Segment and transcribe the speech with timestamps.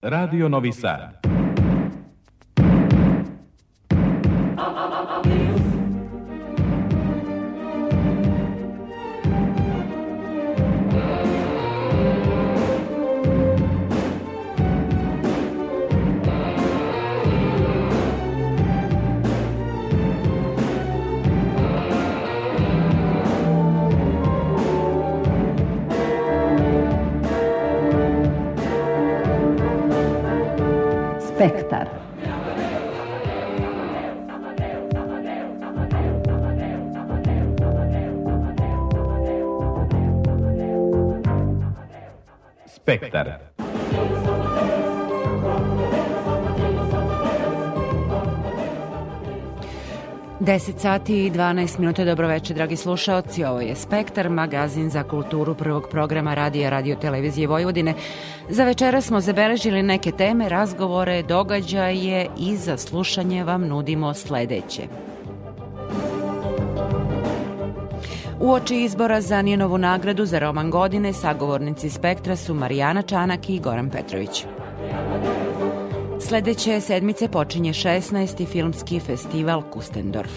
[0.00, 1.27] Radio Novi Sad.
[31.38, 31.88] Spektar.
[42.66, 43.47] Spektar.
[50.48, 53.44] 10 sati i 12 minuta, dobroveče, dragi slušaoci.
[53.44, 57.94] Ovo je Spektar, magazin za kulturu prvog programa Radija Radio Televizije Vojvodine.
[58.48, 64.82] Za večera smo zabeležili neke teme, razgovore, događaje i za slušanje vam nudimo sledeće.
[68.40, 73.90] Uoči izbora za Nijenovu nagradu za roman godine, sagovornici Spektra su Marijana Čanak i Goran
[73.90, 74.44] Petrović.
[76.28, 78.46] Sledeće sedmice počinje 16.
[78.46, 80.32] filmski festival Kustendorf.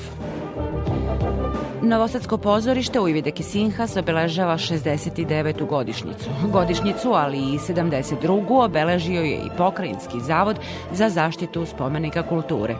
[1.81, 5.67] Novosadsko pozorište u Ivide Kisinhas obeležava 69.
[5.67, 6.29] godišnjicu.
[6.51, 8.65] Godišnjicu, ali i 72.
[8.65, 10.59] obeležio je i Pokrajinski zavod
[10.93, 12.75] za zaštitu spomenika kulture.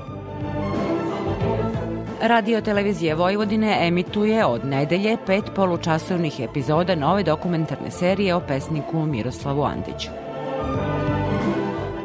[2.22, 9.64] Radio Televizije Vojvodine emituje od nedelje pet polučasovnih epizoda nove dokumentarne serije o pesniku Miroslavu
[9.64, 10.21] Andiću.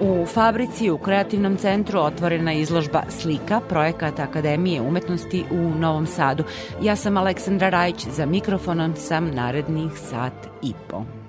[0.00, 6.44] U fabrici u Kreativnom centru otvorena izložba Slika, projekat Akademije umetnosti u Novom Sadu.
[6.82, 11.25] Ja sam Aleksandra Rajić, za mikrofonom sam narednih sat i po.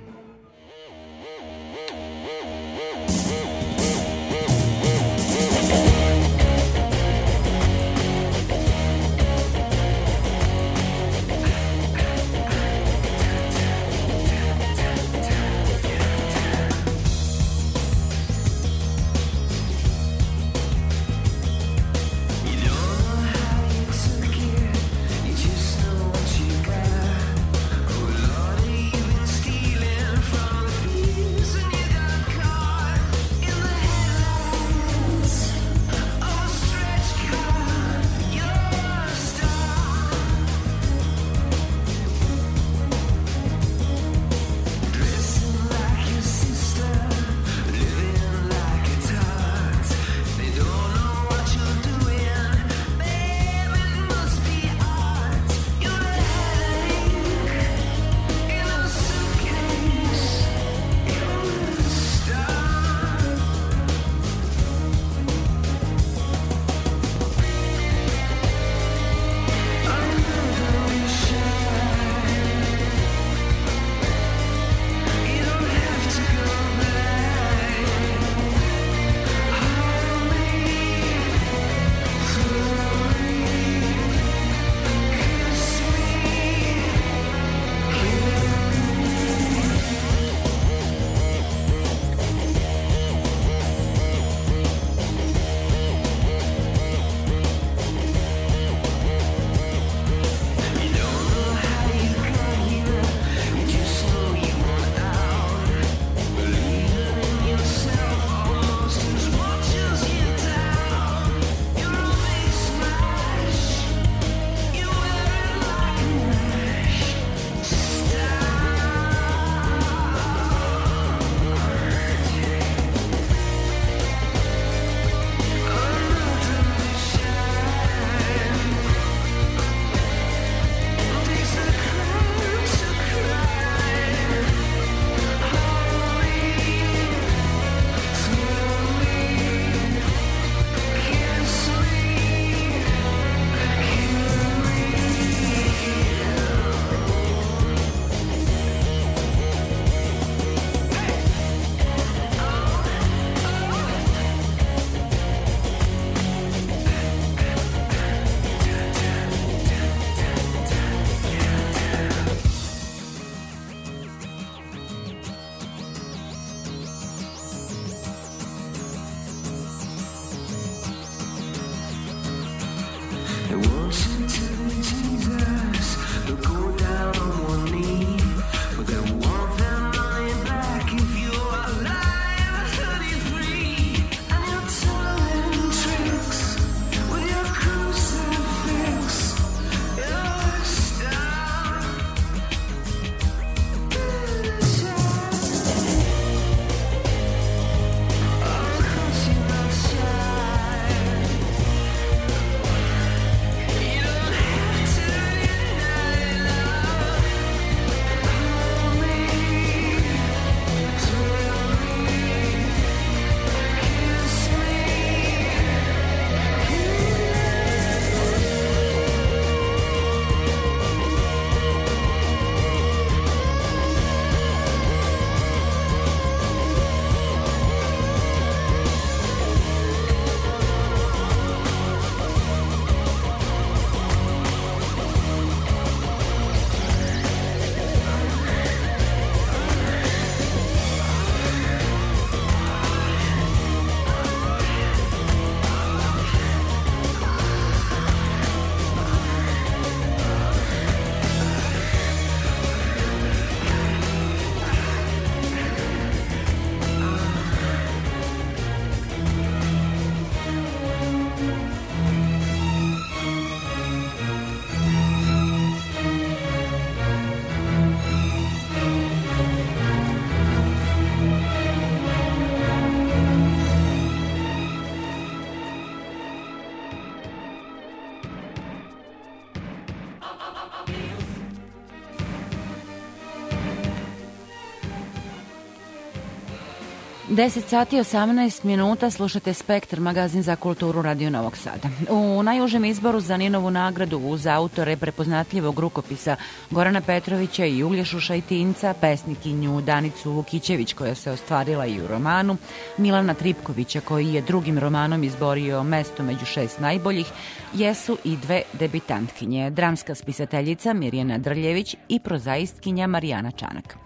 [287.37, 291.89] 10 sati 18 minuta slušate Spektr, magazin za kulturu Radio Novog Sada.
[292.09, 296.35] U najužem izboru za Ninovu nagradu uz autore prepoznatljivog rukopisa
[296.71, 302.57] Gorana Petrovića i Uglješu Šajtinca, pesnikinju Danicu Vukićević koja se ostvarila i u romanu,
[302.97, 307.27] Milana Tripkovića koji je drugim romanom izborio mesto među šest najboljih,
[307.73, 313.97] jesu i dve debitantkinje, dramska spisateljica Mirjana Drljević i prozaistkinja Marijana Čanak.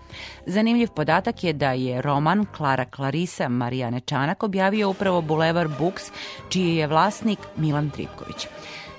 [0.46, 2.86] Zanimljiv podatak je da je roman Klara
[3.22, 6.04] Clarisa Marijane Čanak objavio upravo Bulevar Books,
[6.50, 8.48] čiji je vlasnik Milan Tripković.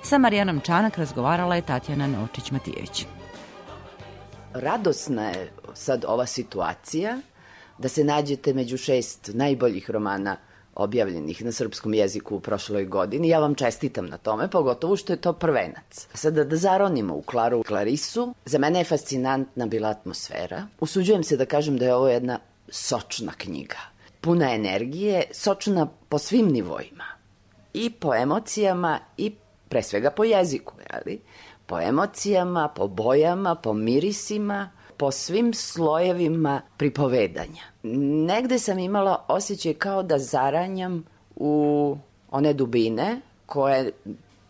[0.03, 3.05] Sa Marijanom Čanak razgovarala je Tatjana Novčić-Matijević.
[4.53, 7.17] Radosna je sad ova situacija
[7.77, 10.37] da se nađete među šest najboljih romana
[10.75, 13.29] objavljenih na srpskom jeziku u prošloj godini.
[13.29, 16.07] Ja vam čestitam na tome, pogotovo što je to prvenac.
[16.13, 20.67] Sada da zaronimo u Klaru Klarisu, za mene je fascinantna bila atmosfera.
[20.79, 22.39] Usuđujem se da kažem da je ovo jedna
[22.69, 23.92] sočna knjiga.
[24.23, 27.05] Puna energije, sočna po svim nivoima.
[27.73, 29.35] I po emocijama i
[29.69, 31.21] pre svega po jeziku, jeli?
[31.65, 37.63] Po emocijama, po bojama, po mirisima, po svim slojevima pripovedanja.
[38.27, 41.05] Negde sam imala osjećaj kao da zaranjam
[41.35, 41.97] u
[42.31, 43.91] one dubine koje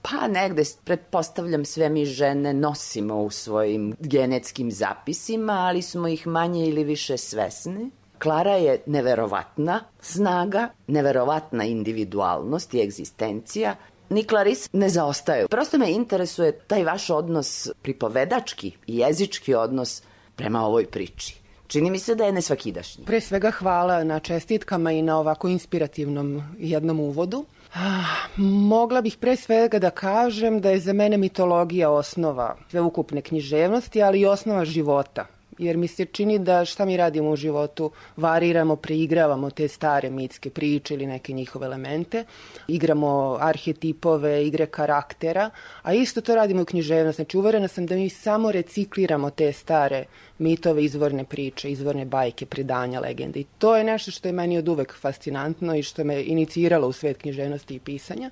[0.02, 6.66] pa negde, pretpostavljam, sve mi žene nosimo u svojim genetskim zapisima, ali smo ih manje
[6.66, 7.90] ili više svesni.
[8.24, 13.76] Klara je neverovatna snaga, neverovatna individualnost i egzistencija
[14.10, 15.48] ni Clarice ne zaostaju.
[15.48, 20.02] Prosto me interesuje taj vaš odnos pripovedački i jezički odnos
[20.36, 21.36] prema ovoj priči.
[21.68, 23.06] Čini mi se da je nesvakidašnji.
[23.06, 27.46] Pre svega hvala na čestitkama i na ovako inspirativnom jednom uvodu.
[27.74, 34.04] Ah, mogla bih pre svega da kažem da je za mene mitologija osnova sveukupne književnosti,
[34.04, 35.26] ali i osnova života
[35.58, 40.50] jer mi se čini da šta mi radimo u životu, variramo, preigravamo te stare mitske
[40.50, 42.26] priče ili neke njihove elemente,
[42.68, 45.50] igramo arhetipove, igre karaktera,
[45.82, 47.22] a isto to radimo u književnosti.
[47.22, 50.06] Znači, uverena sam da mi samo recikliramo te stare
[50.38, 53.40] mitove, izvorne priče, izvorne bajke, predanja, legende.
[53.40, 56.92] I to je nešto što je meni od uvek fascinantno i što me iniciralo u
[56.94, 58.30] svet književnosti i pisanja.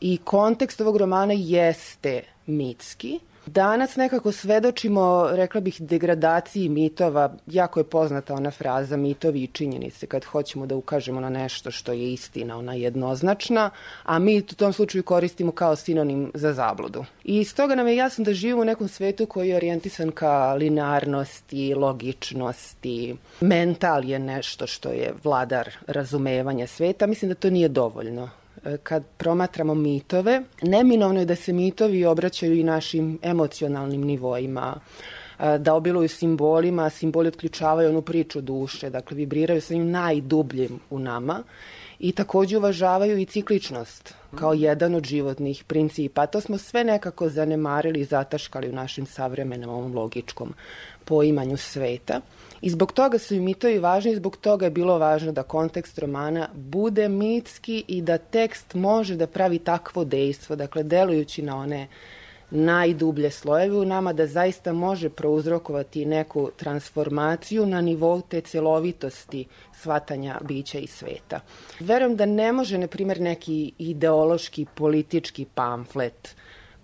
[0.00, 7.34] I kontekst ovog romana jeste mitski, Danas nekako svedočimo, rekla bih, degradaciji mitova.
[7.46, 11.92] Jako je poznata ona fraza mitovi i činjenice kad hoćemo da ukažemo na nešto što
[11.92, 13.70] je istina, ona jednoznačna,
[14.02, 17.04] a mi u tom slučaju koristimo kao sinonim za zabludu.
[17.24, 20.54] I iz toga nam je jasno da živimo u nekom svetu koji je orijentisan ka
[20.54, 23.16] linearnosti, logičnosti.
[23.40, 27.06] Mental je nešto što je vladar razumevanja sveta.
[27.06, 28.30] Mislim da to nije dovoljno
[28.82, 34.74] kad promatramo mitove, neminovno je da se mitovi obraćaju i našim emocionalnim nivoima,
[35.58, 41.42] da obiluju simbolima, simboli otključavaju onu priču duše, dakle vibriraju sa njim najdubljim u nama
[41.98, 46.26] i takođe uvažavaju i cikličnost kao jedan od životnih principa.
[46.26, 50.54] To smo sve nekako zanemarili i zataškali u našem savremenom ovom logičkom
[51.04, 52.20] poimanju sveta.
[52.66, 55.98] I zbog toga su i mitovi važni i zbog toga je bilo važno da kontekst
[55.98, 61.86] romana bude mitski i da tekst može da pravi takvo dejstvo, dakle delujući na one
[62.50, 69.44] najdublje slojeve u nama, da zaista može prouzrokovati neku transformaciju na nivou te celovitosti
[69.78, 71.40] shvatanja bića i sveta.
[71.80, 76.34] Verujem da ne može, na primjer, neki ideološki, politički pamflet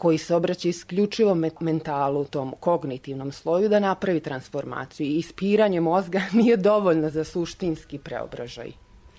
[0.03, 5.07] koji se obraća isključivo mentalu, tom kognitivnom sloju, da napravi transformaciju.
[5.07, 8.73] I ispiranje mozga nije dovoljno za suštinski preobražaj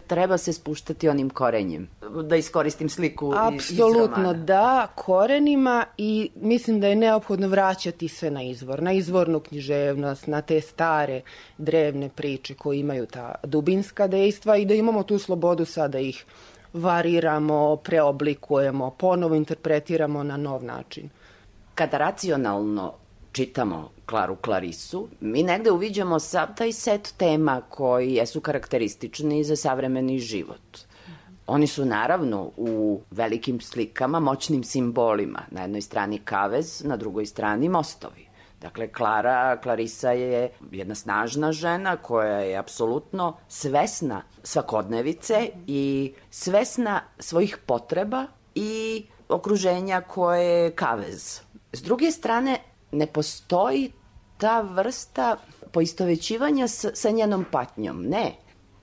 [0.07, 1.87] treba se spuštati onim korenjem.
[2.23, 8.43] Da iskoristim sliku Apsolutno iz da, korenima i mislim da je neophodno vraćati se na
[8.43, 11.21] izvor, na izvornu književnost, na te stare
[11.57, 16.25] drevne priče koje imaju ta dubinska dejstva i da imamo tu slobodu sada da ih
[16.73, 21.09] variramo, preoblikujemo, ponovo interpretiramo na nov način.
[21.75, 22.93] Kada racionalno
[23.31, 30.19] čitamo Klaru Klarisu, mi negde uviđamo sav taj set tema koji jesu karakteristični za savremeni
[30.19, 30.77] život.
[31.47, 35.41] Oni su naravno u velikim slikama, moćnim simbolima.
[35.51, 38.32] Na jednoj strani kavez, na drugoj strani mostovi.
[38.63, 47.57] Dakle, Klara, Klarisa je jedna snažna žena koja je apsolutno svesna svakodnevice i svesna svojih
[47.65, 51.39] potreba i okruženja koje je kavez.
[51.73, 52.57] S druge strane,
[52.91, 53.91] ne postoji
[54.37, 55.37] ta vrsta
[55.71, 58.03] poistovećivanja sa, sa njenom patnjom.
[58.03, 58.35] Ne.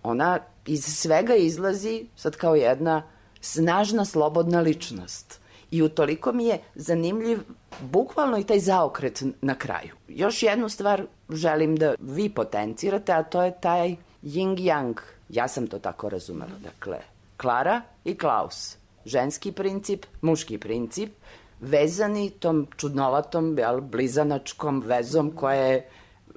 [0.03, 3.03] Ona iz svega izlazi sad kao jedna
[3.41, 5.40] snažna, slobodna ličnost.
[5.71, 7.39] I utoliko mi je zanimljiv
[7.81, 9.95] bukvalno i taj zaokret na kraju.
[10.09, 14.95] Još jednu stvar želim da vi potencirate, a to je taj yin-yang
[15.31, 16.59] Ja sam to tako razumela.
[16.63, 16.99] Dakle,
[17.37, 18.77] Klara i Klaus.
[19.05, 21.13] Ženski princip, muški princip,
[21.61, 25.85] vezani tom čudnovatom, jel, blizanačkom vezom koja je e,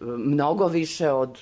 [0.02, 1.40] mnogo više od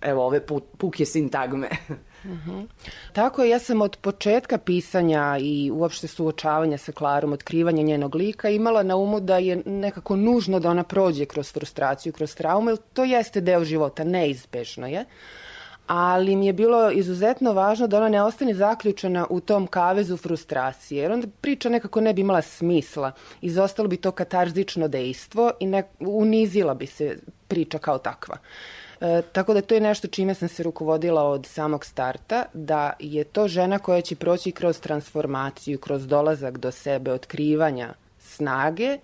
[0.00, 0.46] evo ove
[0.78, 1.68] puke sintagme.
[2.24, 2.30] Uh.
[2.30, 2.66] -huh.
[3.12, 8.48] Tako je, ja sam od početka pisanja i uopšte suočavanja sa Klarom, otkrivanja njenog lika,
[8.48, 12.78] imala na umu da je nekako nužno da ona prođe kroz frustraciju, kroz traumu, jer
[12.92, 15.04] to jeste deo života, neizbežno je.
[15.86, 21.02] Ali mi je bilo izuzetno važno da ona ne ostane zaključena u tom kavezu frustracije,
[21.02, 23.12] jer onda priča nekako ne bi imala smisla.
[23.40, 28.36] Izostalo bi to katarzično dejstvo i ne, unizila bi se priča kao takva.
[29.00, 33.24] E, tako da to je nešto čime sam se rukovodila od samog starta, da je
[33.24, 38.98] to žena koja će proći kroz transformaciju, kroz dolazak do sebe, otkrivanja snage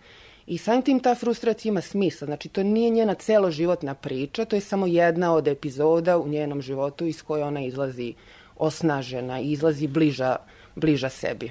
[0.47, 2.27] i samim tim ta frustracija ima smisla.
[2.27, 7.07] Znači, to nije njena celoživotna priča, to je samo jedna od epizoda u njenom životu
[7.07, 8.15] iz koje ona izlazi
[8.57, 10.37] osnažena i izlazi bliža,
[10.77, 11.51] bliža sebi.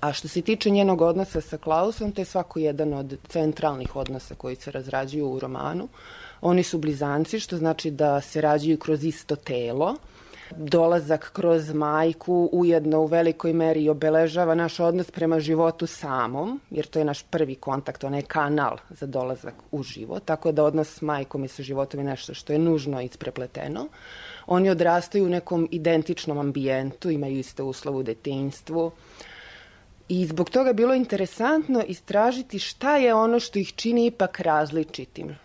[0.00, 4.34] A što se tiče njenog odnosa sa Klausom, to je svako jedan od centralnih odnosa
[4.34, 5.84] koji se razrađuju u romanu.
[5.84, 5.90] Uh,
[6.42, 9.94] Oni su blizanci, što znači da se rađaju kroz isto telo.
[10.56, 16.98] Dolazak kroz majku ujedno u velikoj meri obeležava naš odnos prema životu samom, jer to
[16.98, 21.44] je naš prvi kontakt, onaj kanal za dolazak u život, tako da odnos s majkom
[21.44, 23.86] i sa životom je nešto što je nužno isprepleteno.
[24.46, 28.90] Oni odrastaju u nekom identičnom ambijentu, imaju iste uslove u detinjstvu,
[30.10, 35.36] I zbog toga je bilo interesantno istražiti šta je ono što ih čini ipak različitim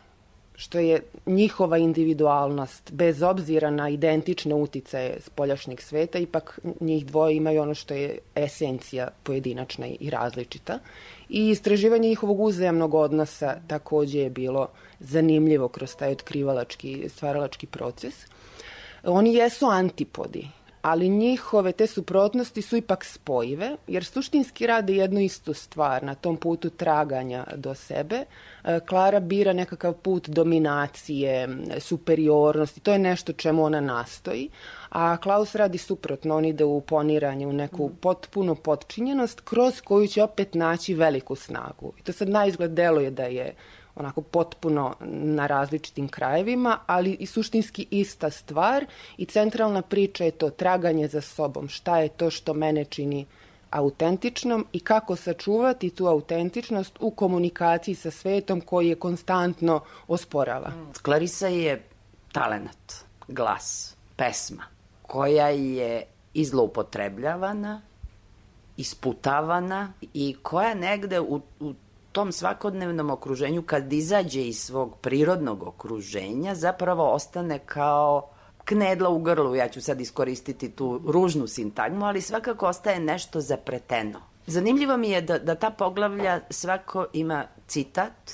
[0.56, 7.62] što je njihova individualnost, bez obzira na identične uticaje spoljašnjeg sveta, ipak njih dvoje imaju
[7.62, 10.80] ono što je esencija pojedinačna i različita.
[11.30, 14.68] I istraživanje njihovog uzajamnog odnosa takođe je bilo
[15.00, 18.26] zanimljivo kroz taj otkrivalački, stvaralački proces.
[19.04, 20.48] Oni jesu antipodi,
[20.86, 26.38] ali njihove te suprotnosti su ipak spojive, jer suštinski rade jednu istu stvar na tom
[26.38, 28.26] putu traganja do sebe.
[28.64, 31.50] E, Klara bira nekakav put dominacije,
[31.80, 34.50] superiornosti, to je nešto čemu ona nastoji,
[34.90, 40.24] a Klaus radi suprotno, on ide u poniranje, u neku potpuno potčinjenost, kroz koju će
[40.24, 41.94] opet naći veliku snagu.
[42.00, 43.56] I to sad na izgled deluje da je
[43.96, 48.86] onako potpuno na različitim krajevima, ali i suštinski ista stvar
[49.18, 51.68] i centralna priča je to traganje za sobom.
[51.68, 53.26] Šta je to što mene čini
[53.70, 60.72] autentičnom i kako sačuvati tu autentičnost u komunikaciji sa svetom koji je konstantno osporava.
[61.04, 61.84] Clarisa je
[62.32, 62.94] talenat,
[63.28, 64.64] glas, pesma
[65.02, 67.82] koja je izloupotrebljavana,
[68.78, 71.74] isputavana i koja negde u, u
[72.16, 78.30] tom svakodnevnom okruženju, kad izađe iz svog prirodnog okruženja, zapravo ostane kao
[78.66, 84.22] knedla u grlu, ja ću sad iskoristiti tu ružnu sintagmu, ali svakako ostaje nešto zapreteno.
[84.48, 88.32] Zanimljivo mi je da, da ta poglavlja svako ima citat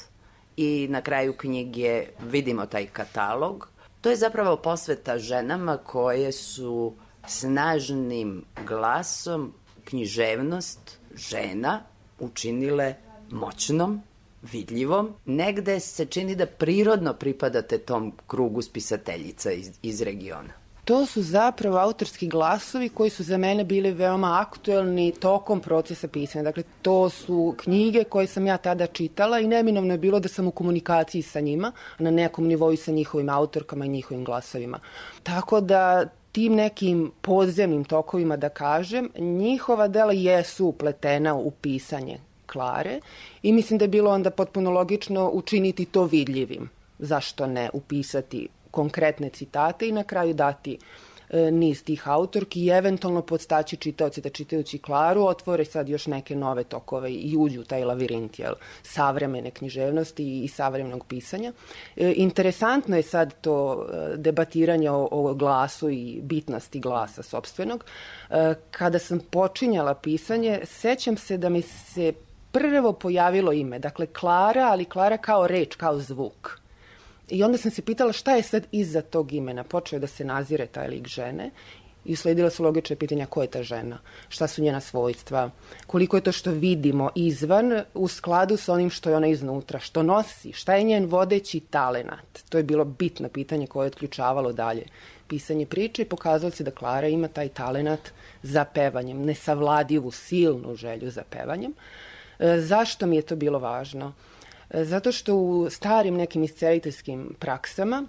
[0.58, 3.70] i na kraju knjige vidimo taj katalog.
[4.02, 6.94] To je zapravo posveta ženama koje su
[7.28, 9.54] snažnim glasom
[9.86, 11.82] književnost žena
[12.20, 12.96] učinile
[13.32, 14.02] moćnom,
[14.42, 20.62] vidljivom, negde se čini da prirodno pripadate tom krugu spisateljica iz, iz regiona.
[20.86, 26.44] To su zapravo autorski glasovi koji su za mene bili veoma aktuelni tokom procesa pisanja.
[26.44, 30.48] Dakle, to su knjige koje sam ja tada čitala i neminovno je bilo da sam
[30.48, 34.80] u komunikaciji sa njima, na nekom nivou sa njihovim autorkama i njihovim glasovima.
[35.24, 42.20] Tako da tim nekim podzemnim tokovima, da kažem, njihova dela jesu upletena u pisanje
[42.52, 43.00] Klare
[43.44, 46.70] i mislim da je bilo onda potpuno logično učiniti to vidljivim.
[47.00, 50.78] Zašto ne upisati konkretne citate i na kraju dati
[51.30, 56.36] e, niz tih autorki i eventualno podstaći čitaoci da čitajući Klaru otvore sad još neke
[56.36, 58.54] nove tokove i uđu u taj lavirint jel,
[58.84, 61.54] savremene književnosti i savremenog pisanja.
[61.96, 67.86] E, interesantno je sad to e, debatiranje o, o glasu i bitnosti glasa sobstvenog.
[68.30, 72.14] E, kada sam počinjala pisanje, sećam se da mi se
[72.52, 76.60] prvo pojavilo ime, dakle Klara, ali Klara kao reč, kao zvuk.
[77.30, 79.64] I onda sam se pitala šta je sad iza tog imena.
[79.64, 81.52] Počeo da se nazire taj lik žene
[82.06, 83.98] i usledila su logične pitanja ko je ta žena,
[84.30, 85.50] šta su njena svojstva,
[85.88, 90.04] koliko je to što vidimo izvan u skladu sa onim što je ona iznutra, što
[90.04, 92.44] nosi, šta je njen vodeći talenat.
[92.50, 94.86] To je bilo bitno pitanje koje je otključavalo dalje
[95.28, 98.10] pisanje priče i pokazalo se da Klara ima taj talenat
[98.44, 101.72] za pevanjem, nesavladivu, silnu želju za pevanjem.
[101.72, 102.11] E,
[102.60, 104.14] zašto mi je to bilo važno?
[104.70, 108.08] E, zato što u starim nekim isceliteljskim praksama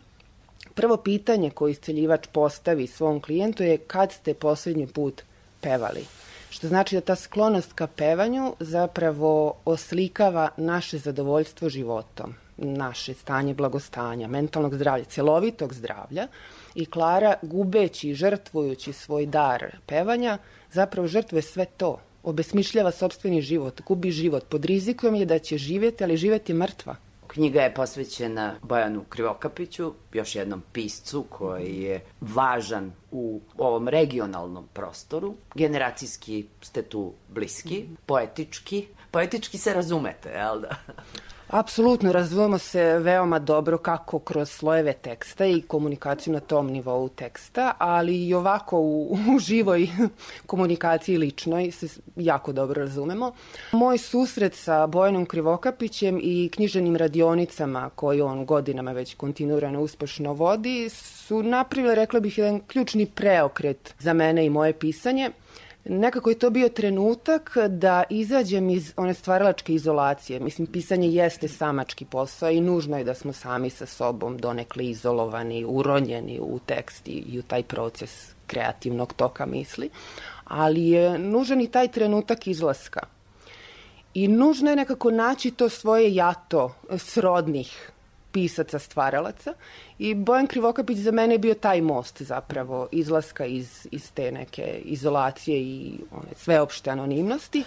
[0.75, 5.23] Prvo pitanje koje isceljivač postavi svom klijentu je kad ste poslednji put
[5.61, 6.05] pevali.
[6.51, 14.29] Što znači da ta sklonost ka pevanju zapravo oslikava naše zadovoljstvo životom, naše stanje blagostanja,
[14.29, 16.29] mentalnog zdravlja, celovitog zdravlja
[16.75, 20.39] i Klara gubeći i žrtvujući svoj dar pevanja
[20.73, 21.99] zapravo žrtvuje sve to.
[22.23, 26.97] Obesmišljava sobstveni život, gubi život, pod rizikom je da će živjeti, ali živjeti mrtva.
[27.27, 35.35] Knjiga je posvećena Bojanu Krivokapiću, još jednom piscu koji je važan u ovom regionalnom prostoru.
[35.55, 38.87] Generacijski ste tu bliski, poetički.
[39.11, 40.77] Poetički se razumete, jel da?
[41.53, 47.73] Apsolutno, razumemo se veoma dobro kako kroz slojeve teksta i komunikaciju na tom nivou teksta,
[47.79, 49.89] ali i ovako u, u živoj
[50.47, 51.87] komunikaciji ličnoj se
[52.17, 53.33] jako dobro razumemo.
[53.73, 60.89] Moj susret sa Bojanom Krivokapićem i knjiženim radionicama koje on godinama već kontinuirano uspešno vodi
[60.89, 65.31] su napravile, rekla bih, jedan ključni preokret za mene i moje pisanje–
[65.85, 70.41] Nekako je to bio trenutak da izađem iz one stvaralačke izolacije.
[70.41, 75.65] Mislim, pisanje jeste samački posao i nužno je da smo sami sa sobom donekle izolovani,
[75.69, 79.91] uronjeni u tekst i u taj proces kreativnog toka misli.
[80.45, 83.01] Ali je nužan i taj trenutak izlaska.
[84.15, 87.93] I nužno je nekako naći to svoje jato srodnih
[88.33, 89.55] pisaca, stvaralaca
[89.99, 94.81] i Bojan Krivokapić za mene je bio taj most zapravo izlaska iz, iz te neke
[94.85, 97.65] izolacije i one sveopšte anonimnosti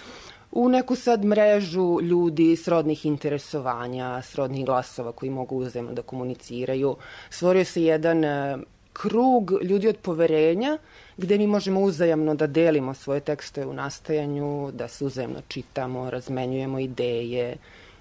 [0.56, 6.96] u neku sad mrežu ljudi srodnih interesovanja, srodnih glasova koji mogu uzemno da komuniciraju.
[7.30, 8.58] Stvorio se jedan e,
[8.94, 10.78] krug ljudi od poverenja
[11.18, 16.80] gde mi možemo uzajamno da delimo svoje tekstove u nastajanju, da se uzajamno čitamo, razmenjujemo
[16.80, 17.58] ideje,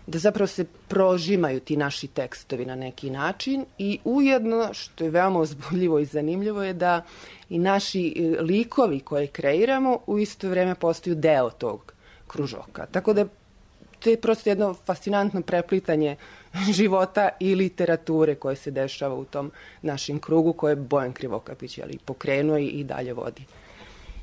[0.06, 5.40] da zapravo se prožimaju ti naši tekstovi na neki način i ujedno, što je veoma
[5.40, 7.02] uzbudljivo i zanimljivo, je da
[7.50, 11.92] i naši e, likovi koje kreiramo u isto vreme postaju deo tog
[12.26, 12.86] kružoka.
[12.86, 13.26] Tako da
[13.98, 16.16] to je prosto jedno fascinantno preplitanje
[16.76, 22.58] života i literature koje se dešava u tom našem krugu koje Bojan Krivokapić ali, pokrenuo
[22.58, 23.44] i dalje vodi.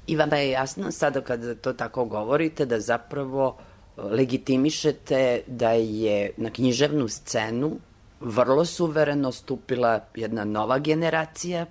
[0.07, 3.70] I vama je jasno sada kada to tako govorite da zapravo uh,
[4.09, 7.71] legitimišete da je na književnu scenu
[8.19, 11.65] vrlo suvereno stupila jedna nova generacija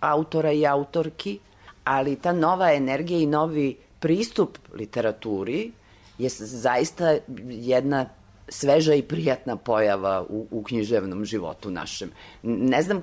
[0.00, 1.38] autora i autorki,
[1.84, 5.72] ali ta nova energija i novi pristup literaturi
[6.18, 7.16] je zaista
[7.48, 8.06] jedna
[8.48, 12.10] sveža i prijatna pojava u, u književnom životu našem.
[12.42, 13.02] Ne znam,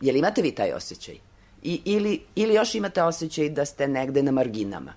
[0.00, 1.14] je li imate vi taj osjećaj?
[1.62, 4.92] I, ili, ili još imate osjećaj da ste negde na marginama?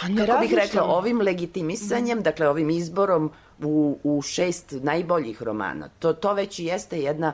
[0.00, 3.30] Kako bih rekla, ovim legitimisanjem, dakle ovim izborom
[3.62, 7.32] u, u šest najboljih romana, to, to već jeste jedna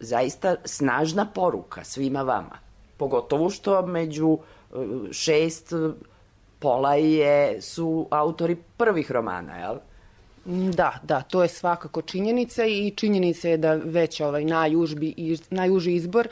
[0.00, 2.58] zaista snažna poruka svima vama.
[2.96, 4.76] Pogotovo što među e,
[5.12, 5.72] šest
[6.58, 9.76] pola je, su autori prvih romana, jel?
[10.44, 16.28] Da, da, to je svakako činjenica i činjenica je da već ovaj najužbi, najuži izbor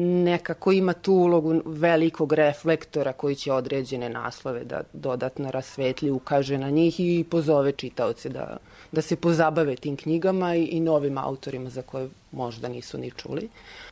[0.00, 6.70] nekako ima tu ulogu velikog reflektora koji će određene naslove da dodatno rasvetli, ukaže na
[6.70, 8.56] njih i pozove čitaoce da,
[8.92, 13.48] da se pozabave tim knjigama i, i novim autorima za koje možda nisu ni čuli.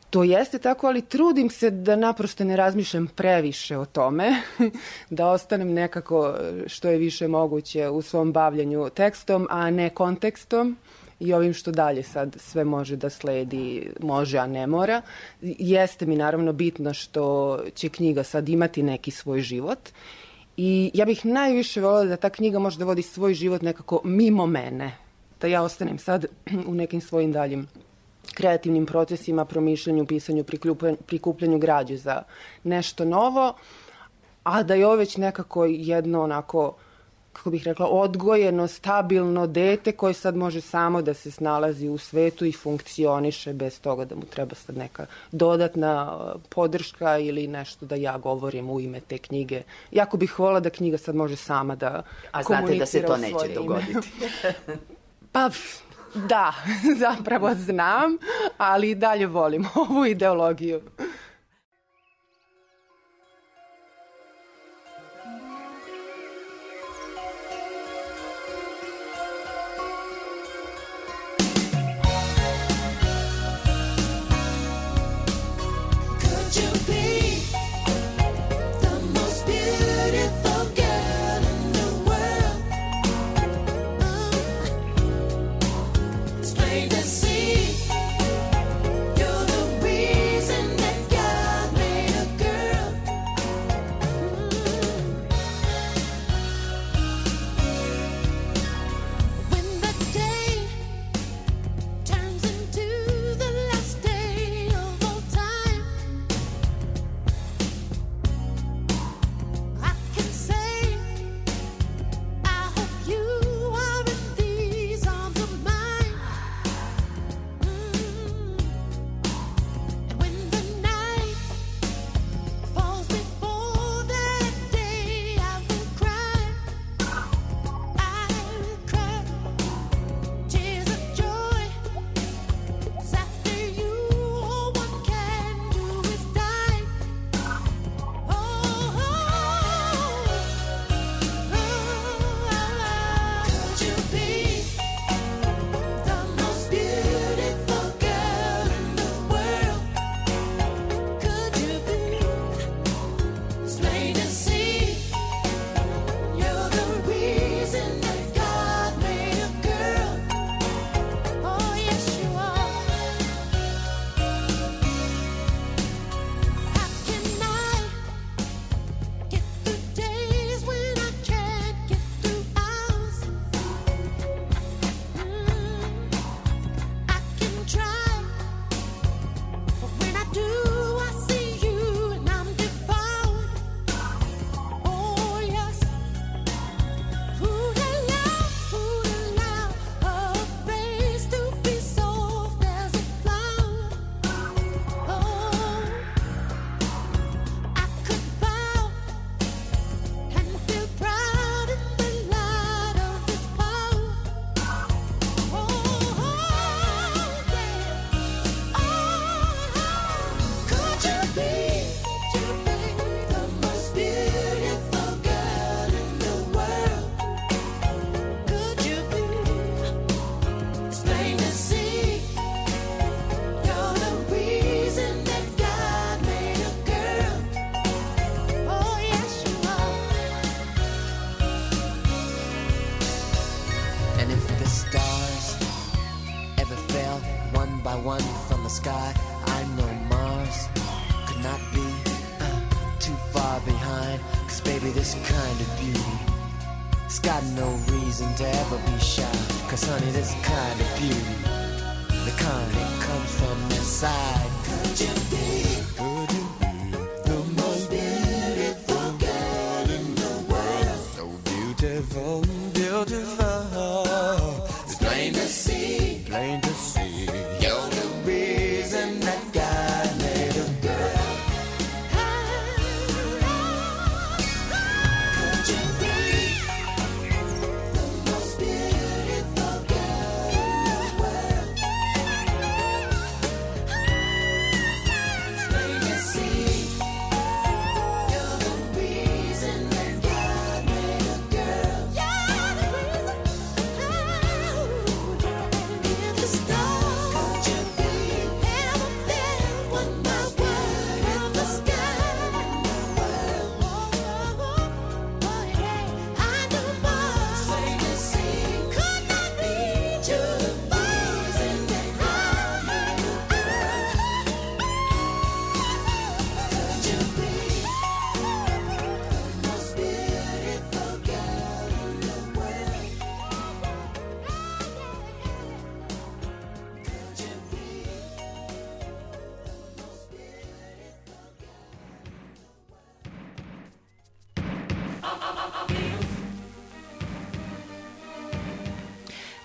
[0.09, 4.41] To jeste tako, ali trudim se da naprosto ne razmišljam previše o tome,
[5.09, 6.35] da ostanem nekako
[6.67, 10.77] što je više moguće u svom bavljanju tekstom, a ne kontekstom
[11.19, 15.01] i ovim što dalje sad sve može da sledi, može, a ne mora.
[15.41, 19.79] Jeste mi naravno bitno što će knjiga sad imati neki svoj život
[20.57, 24.45] i ja bih najviše volila da ta knjiga može da vodi svoj život nekako mimo
[24.45, 24.97] mene,
[25.41, 26.25] da ja ostanem sad
[26.67, 27.67] u nekim svojim daljim
[28.37, 30.43] kreativnim procesima, promišljanju, pisanju,
[31.05, 32.21] prikupljanju, građe za
[32.63, 33.53] nešto novo,
[34.43, 36.75] a da je ovo već nekako jedno onako
[37.37, 42.45] kako bih rekla, odgojeno, stabilno dete koje sad može samo da se snalazi u svetu
[42.45, 47.95] i funkcioniše bez toga da mu treba sad neka dodatna uh, podrška ili nešto da
[47.95, 49.61] ja govorim u ime te knjige.
[49.91, 53.53] Jako bih volila da knjiga sad može sama da A znate da se to neće
[53.53, 54.09] dogoditi?
[55.33, 55.49] pa,
[56.17, 56.53] da,
[57.03, 58.17] zapravo znam,
[58.57, 60.81] ali dalje volim ovu ideologiju.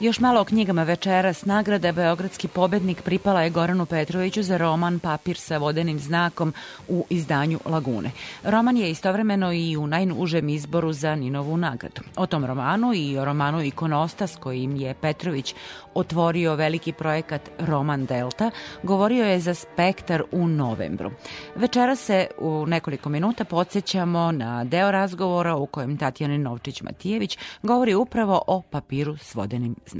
[0.02, 1.44] Još malo o knjigama večeras.
[1.44, 6.52] Nagrada Beogradski pobednik pripala je Goranu Petroviću za roman Papir sa vodenim znakom
[6.88, 8.10] u izdanju Lagune.
[8.44, 12.02] Roman je istovremeno i u najnužem izboru za Ninovu nagradu.
[12.16, 15.54] O tom romanu i o romanu Ikonosta s kojim je Petrović
[15.94, 18.50] otvorio veliki projekat Roman Delta,
[18.82, 21.10] govorio je za Spektar u novembru.
[21.56, 28.42] Večera se u nekoliko minuta podsjećamo na deo razgovora u kojem Tatjana Novčić-Matijević govori upravo
[28.46, 29.91] o papiru s vodenim znakom.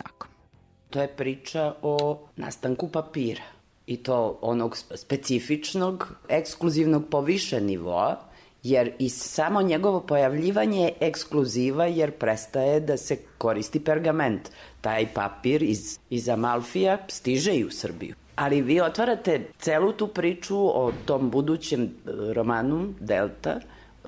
[0.91, 3.43] To je priča o nastanku papira
[3.87, 8.21] i to onog specifičnog, ekskluzivnog po više nivoa,
[8.63, 14.51] jer i samo njegovo pojavljivanje je ekskluziva jer prestaje da se koristi pergament.
[14.81, 18.15] Taj papir iz, iz Amalfija stiže i u Srbiju.
[18.37, 21.89] Ali vi otvarate celu tu priču o tom budućem e,
[22.33, 23.61] romanu Delta,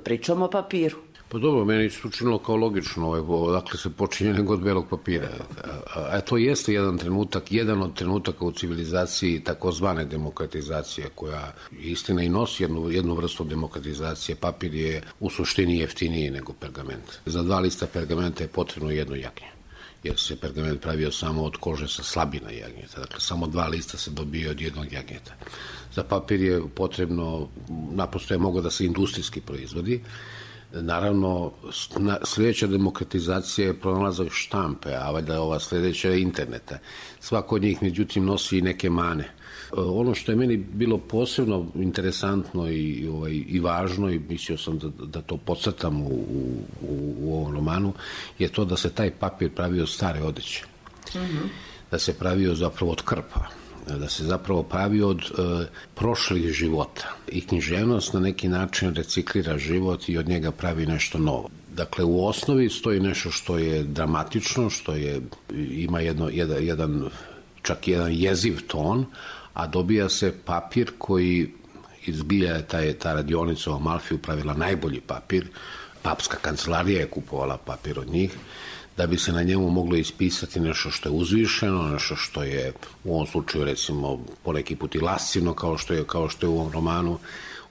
[0.04, 0.98] pričom o papiru.
[1.34, 5.28] Pa dobro, meni se učinilo kao logično, ovaj, odakle se počinje nego od belog papira.
[5.94, 12.22] A, a to jeste jedan trenutak, jedan od trenutaka u civilizaciji takozvane demokratizacije, koja istina
[12.22, 14.36] i nosi jednu, jednu vrstu demokratizacije.
[14.36, 17.18] Papir je u suštini jeftiniji nego pergament.
[17.26, 19.50] Za dva lista pergamenta je potrebno jedno jagnje
[20.04, 23.00] jer se pergament pravio samo od kože sa slabina jagnjeta.
[23.00, 25.34] Dakle, samo dva lista se dobije od jednog jagnjeta.
[25.94, 27.48] Za papir je potrebno,
[27.92, 30.00] naprosto je mogo da se industrijski proizvodi,
[30.80, 31.52] Naravno,
[31.98, 36.78] na, sledeća demokratizacija je pronalazak štampe, a valjda ova sledeća je interneta.
[37.20, 39.30] Svako od njih, međutim, nosi i neke mane.
[39.76, 44.88] Ono što je meni bilo posebno interesantno i, ovaj, i važno i mislio sam da,
[45.06, 46.24] da to podcrtam u,
[46.82, 47.92] u, u ovom romanu,
[48.38, 50.64] je to da se taj papir pravi od stare odeće.
[51.14, 51.48] Mm -hmm.
[51.90, 57.40] Da se pravio zapravo od krpa da se zapravo pravi od e, prošlih života i
[57.40, 61.48] književnost na neki način reciklira život i od njega pravi nešto novo.
[61.76, 65.20] Dakle, u osnovi stoji nešto što je dramatično, što je,
[65.70, 67.10] ima jedno, jedan, jedan,
[67.62, 69.06] čak jedan jeziv ton,
[69.54, 71.50] a dobija se papir koji
[72.06, 75.46] izbilja je ta, ta radionica u Amalfiju pravila najbolji papir,
[76.04, 78.36] papska kancelarija je kupovala papir od njih,
[78.96, 82.72] da bi se na njemu moglo ispisati nešto što je uzvišeno, nešto što je
[83.04, 86.58] u ovom slučaju recimo poneki put i lascivno kao što je, kao što je u
[86.58, 87.18] ovom romanu.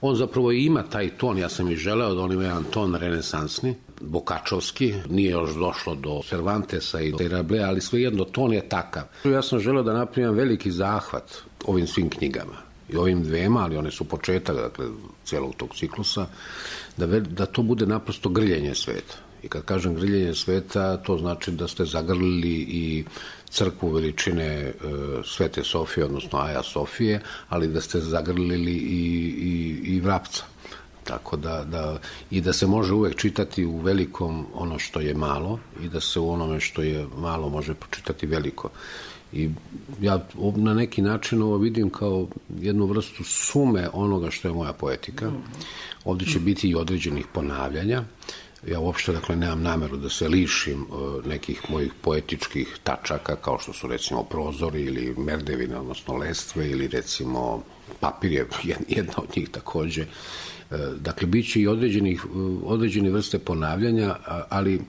[0.00, 3.74] On zapravo ima taj ton, ja sam i želeo da on ima jedan ton renesansni,
[4.00, 9.02] bokačovski, nije još došlo do Cervantesa i do Rable, ali svejedno ton je takav.
[9.24, 11.34] Ja sam želeo da napravim veliki zahvat
[11.66, 14.86] ovim svim knjigama i ovim dvema, ali one su početak dakle,
[15.24, 16.26] celog tog ciklusa,
[16.96, 19.14] da, da to bude naprosto grljenje sveta.
[19.42, 23.04] I kad kažem grljenje sveta, to znači da ste zagrlili i
[23.50, 24.72] crkvu veličine e,
[25.24, 29.04] Svete Sofije, odnosno Aja Sofije, ali da ste zagrlili i,
[29.38, 30.44] i, i vrapca.
[31.04, 31.98] Tako da, da,
[32.30, 36.20] i da se može uvek čitati u velikom ono što je malo i da se
[36.20, 38.70] u onome što je malo može pročitati veliko.
[39.34, 39.50] I
[40.00, 42.28] ja na neki način ovo vidim kao
[42.60, 45.32] jednu vrstu sume onoga što je moja poetika.
[46.04, 48.04] Ovde će biti i određenih ponavljanja,
[48.70, 53.72] Ja uopšte, dakle, nemam nameru da se lišim uh, nekih mojih poetičkih tačaka, kao što
[53.72, 57.62] su, recimo, prozori ili merdevine, odnosno lestve, ili, recimo,
[58.00, 58.46] papir je
[58.96, 60.06] jedna od njih takođe.
[60.70, 62.32] Uh, dakle, bit će i određenih, uh,
[62.64, 64.16] određene vrste ponavljanja,
[64.48, 64.80] ali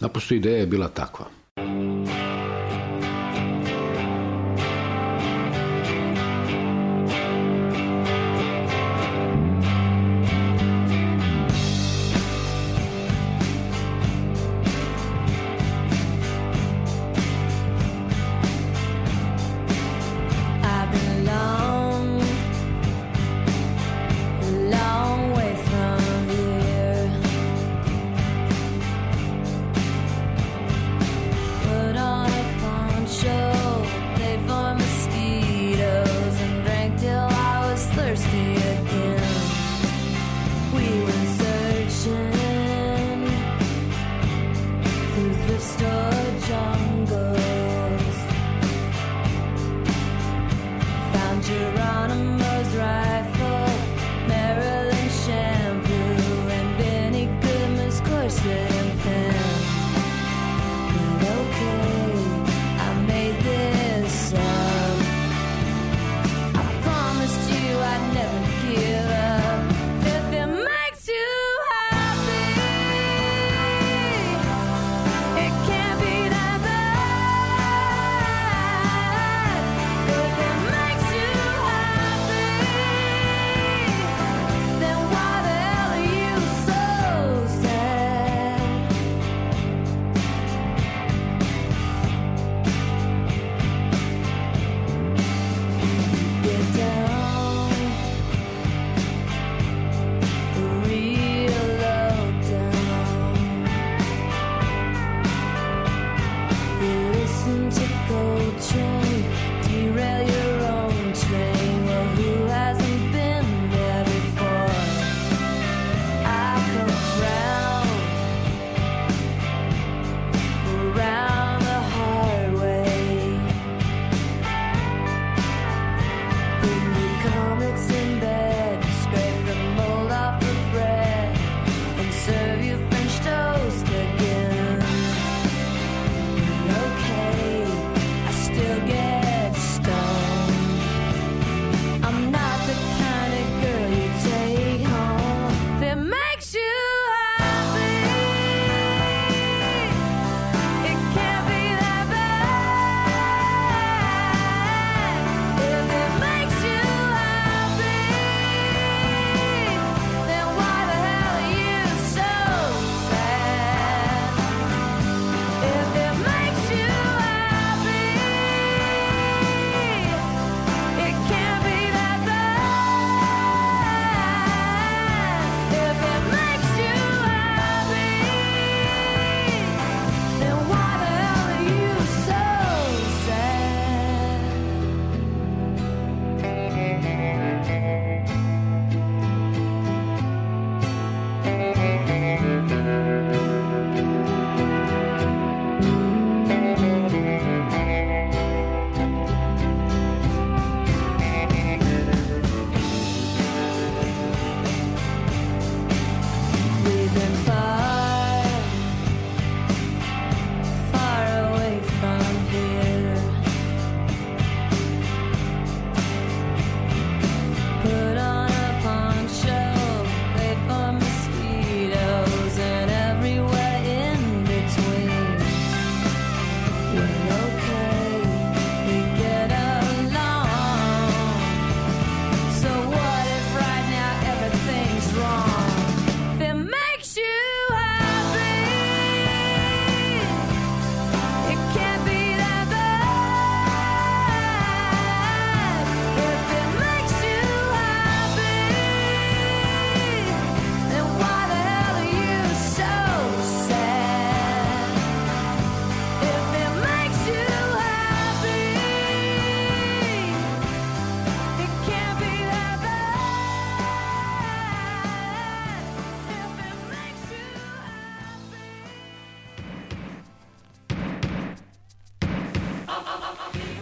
[0.00, 1.26] naprosto ideja je bila takva.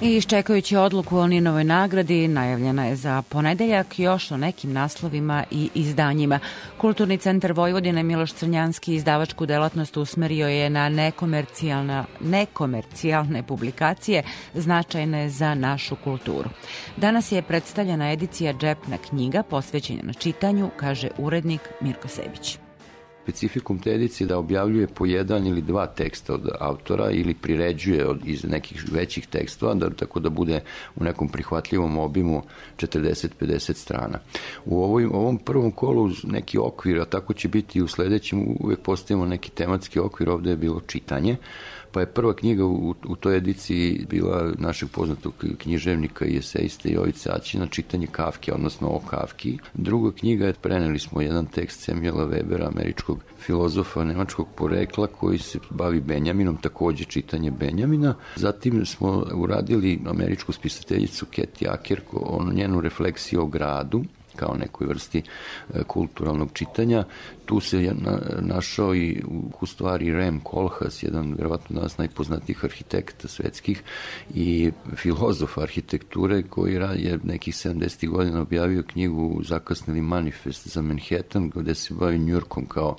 [0.02, 5.70] I iščekujući odluku o Ninovoj nagradi, najavljena je za ponedeljak još o nekim naslovima i
[5.74, 6.38] izdanjima.
[6.78, 14.22] Kulturni centar Vojvodine Miloš Crnjanski izdavačku delatnost usmerio je na nekomercijalna, nekomercijalne publikacije
[14.54, 16.50] značajne za našu kulturu.
[16.96, 22.58] Danas je predstavljena edicija Džepna knjiga posvećena čitanju, kaže urednik Mirko Sebić
[23.22, 28.20] specifikum te edicije da objavljuje po jedan ili dva teksta od autora ili priređuje od,
[28.24, 30.60] iz nekih većih tekstova, da, tako da bude
[30.96, 32.42] u nekom prihvatljivom obimu
[32.76, 34.18] 40-50 strana.
[34.64, 38.80] U ovoj, ovom prvom kolu neki okvir, a tako će biti i u sledećem, uvek
[38.80, 41.36] postavimo neki tematski okvir, ovde je bilo čitanje,
[41.92, 47.30] pa je prva knjiga u, u toj ediciji bila našeg poznatog književnika i eseista Jovice
[47.32, 49.58] Aćina, čitanje Kafke, odnosno o Kafki.
[49.74, 55.58] Druga knjiga je, preneli smo jedan tekst Samuela Webera, američkog filozofa nemačkog porekla koji se
[55.70, 58.14] bavi Benjaminom, takođe čitanje Benjamina.
[58.36, 64.04] Zatim smo uradili američku spisateljicu Ket Jaker, on njenu refleksiju o gradu,
[64.36, 65.22] kao nekoj vrsti
[65.74, 67.04] e, kulturalnog čitanja.
[67.46, 67.94] Tu se je
[68.40, 69.22] našao i
[69.60, 73.82] u stvari Rem Koolhaas, jedan verovatno danas najpoznatijih arhitekta svetskih
[74.34, 78.08] i filozof arhitekture koji je nekih 70.
[78.08, 82.96] godina objavio knjigu Zakasnili manifest za Manhattan gde se bavi Njurkom kao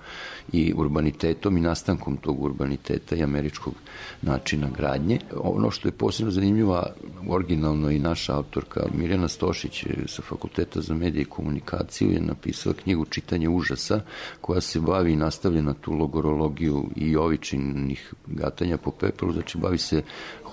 [0.52, 3.74] i urbanitetom i nastankom tog urbaniteta i američkog
[4.22, 5.20] načina gradnje.
[5.36, 6.84] Ono što je posebno zanimljivo,
[7.30, 13.06] originalno i naša autorka Mirjana Stošić sa Fakulteta za medije i komunikaciju je napisala knjigu
[13.06, 14.02] Čitanje užasa
[14.44, 19.78] koja se bavi i nastavlja na tu logorologiju i ovičinih gatanja po pepelu, znači bavi
[19.78, 20.02] se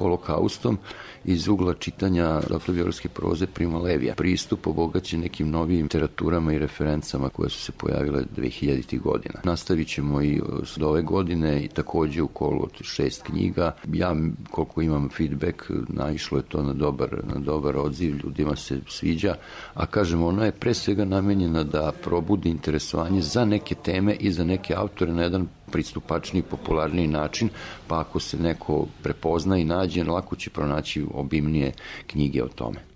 [0.01, 0.79] holokaustom
[1.25, 4.15] iz ugla čitanja dakle, biografske proze Prima Levija.
[4.15, 9.01] Pristup obogaće nekim novim literaturama i referencama koje su se pojavile 2000.
[9.01, 9.41] godina.
[9.45, 13.75] Nastavit ćemo i od ove godine i takođe u kolu od šest knjiga.
[13.93, 14.17] Ja,
[14.51, 19.35] koliko imam feedback, naišlo je to na dobar, na dobar odziv, ljudima se sviđa,
[19.75, 24.45] a kažem, ona je pre svega namenjena da probudi interesovanje za neke teme i za
[24.45, 27.49] neke autore na jedan pristupačniji, popularniji način,
[27.87, 31.73] pa ako se neko prepozna i nađe, lako će pronaći obimnije
[32.07, 32.91] knjige o tome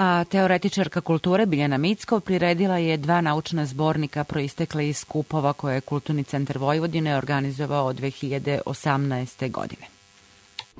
[0.00, 5.80] a teoretičarka kulture Biljana Micko priredila je dva naučna zbornika proistekle iz skupova koje je
[5.80, 9.50] Kulturni centar Vojvodine organizovao od 2018.
[9.50, 9.99] godine.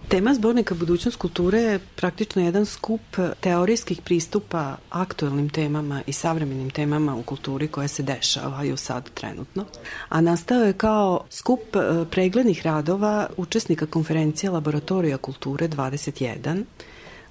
[0.09, 3.01] Tema zbornika Budućnost kulture je praktično jedan skup
[3.41, 9.65] teorijskih pristupa aktuelnim temama i savremenim temama u kulturi koje se dešavaju sad trenutno.
[10.09, 16.65] A nastao je kao skup e, preglednih radova učesnika konferencije Laboratorija kulture 21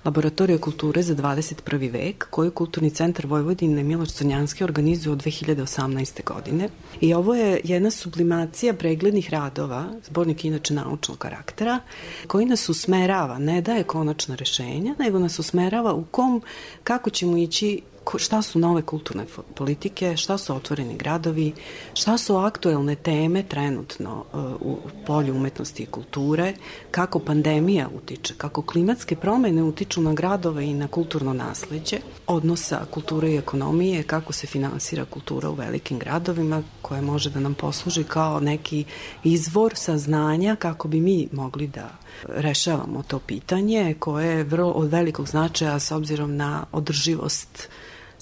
[0.09, 1.91] Laboratorija kulture za 21.
[1.91, 6.23] vek, koju Kulturni centar Vojvodine Miloš Crnjanski organizuje od 2018.
[6.23, 6.69] godine.
[7.01, 11.79] I ovo je jedna sublimacija preglednih radova, zbornik inače naučnog karaktera,
[12.27, 16.41] koji nas usmerava, ne daje konačna rešenja, nego nas usmerava u kom,
[16.83, 17.81] kako ćemo ići
[18.17, 21.53] šta su nove kulturne politike, šta su otvoreni gradovi,
[21.93, 26.53] šta su aktuelne teme trenutno uh, u polju umetnosti i kulture,
[26.91, 31.97] kako pandemija utiče, kako klimatske promene utiču na gradove i na kulturno nasleđe,
[32.27, 37.53] odnosa kulture i ekonomije, kako se finansira kultura u velikim gradovima, koje može da nam
[37.53, 38.83] posluži kao neki
[39.23, 41.89] izvor saznanja kako bi mi mogli da
[42.27, 47.69] rešavamo to pitanje koje je vrlo od velikog značaja s obzirom na održivost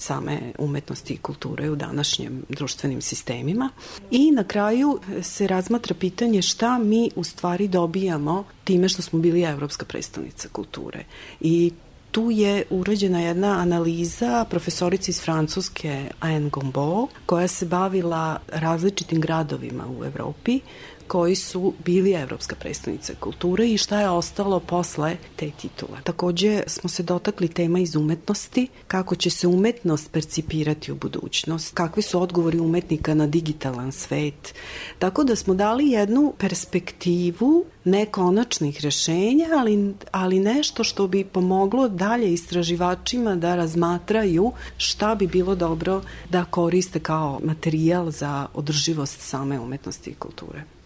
[0.00, 3.70] same umetnosti i kulture u današnjem društvenim sistemima.
[4.10, 9.42] I na kraju se razmatra pitanje šta mi u stvari dobijamo time što smo bili
[9.42, 11.04] Evropska predstavnica kulture.
[11.40, 11.72] I
[12.10, 19.84] tu je urađena jedna analiza profesorice iz Francuske Anne Gombeau koja se bavila različitim gradovima
[20.00, 20.60] u Evropi
[21.08, 25.98] koji su bili Evropska predstavnica kulture i šta je ostalo posle te titule.
[26.04, 32.02] Takođe smo se dotakli tema iz umetnosti, kako će se umetnost percipirati u budućnost, kakvi
[32.02, 34.54] su odgovori umetnika na digitalan svet.
[34.98, 42.32] Tako da smo dali jednu perspektivu nekonačnih rešenja, ali, ali nešto što bi pomoglo dalje
[42.32, 50.10] istraživačima da razmatraju šta bi bilo dobro da koriste kao materijal za održivost same umetnosti
[50.10, 50.77] i kulture.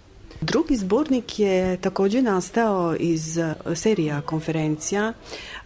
[0.43, 5.13] Drugi zbornik je takođe nastao iz e, serija konferencija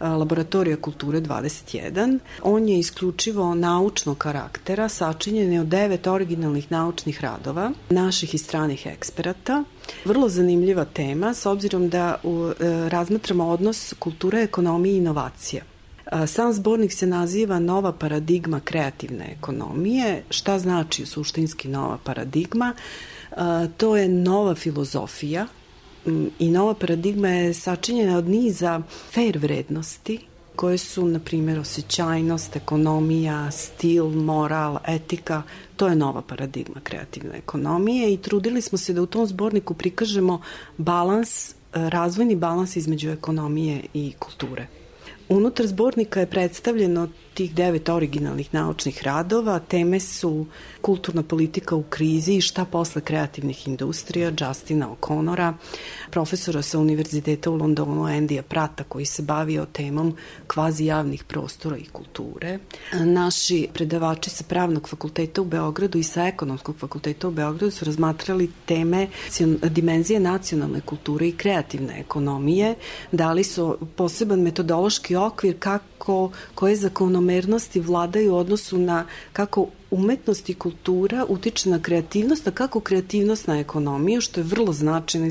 [0.00, 2.18] e, Laboratorija kulture 21.
[2.42, 8.86] On je isključivo naučnog karaktera, sačinjen je od devet originalnih naučnih radova naših i stranih
[8.86, 9.64] eksperata.
[10.04, 12.18] Vrlo zanimljiva tema s obzirom da e,
[12.88, 15.62] razmatramo odnos kulture, ekonomije i inovacija.
[16.26, 20.22] Sam zbornik se naziva Nova paradigma kreativne ekonomije.
[20.30, 22.74] Šta znači suštinski nova paradigma?
[23.76, 25.46] To je nova filozofija
[26.38, 30.20] i nova paradigma je sačinjena od niza fair vrednosti
[30.56, 35.42] koje su, na primjer, osjećajnost, ekonomija, stil, moral, etika,
[35.76, 40.40] to je nova paradigma kreativne ekonomije i trudili smo se da u tom zborniku prikažemo
[40.76, 44.66] balans, razvojni balans između ekonomije i kulture.
[45.28, 49.58] Unutar zbornika je predstavljeno tih devet originalnih naučnih radova.
[49.58, 50.46] Teme su
[50.80, 55.52] kulturna politika u krizi i šta posle kreativnih industrija Justina O'Connora,
[56.10, 60.16] profesora sa Univerziteta u Londonu Andija Prata koji se bavio temom
[60.46, 62.58] kvazi javnih prostora i kulture.
[62.92, 68.50] Naši predavači sa Pravnog fakulteta u Beogradu i sa Ekonomskog fakulteta u Beogradu su razmatrali
[68.66, 69.08] teme
[69.62, 72.74] dimenzije nacionalne kulture i kreativne ekonomije,
[73.12, 76.76] dali su poseban metodološki okvir kako, koje
[77.26, 83.46] zakonomernosti vladaju u odnosu na kako umetnost i kultura utiče na kreativnost, a kako kreativnost
[83.46, 85.30] na ekonomiju, što je vrlo značajno i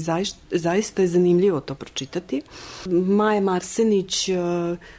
[0.51, 2.41] zaista, je zanimljivo to pročitati.
[2.85, 4.35] Maja Marsenić, e,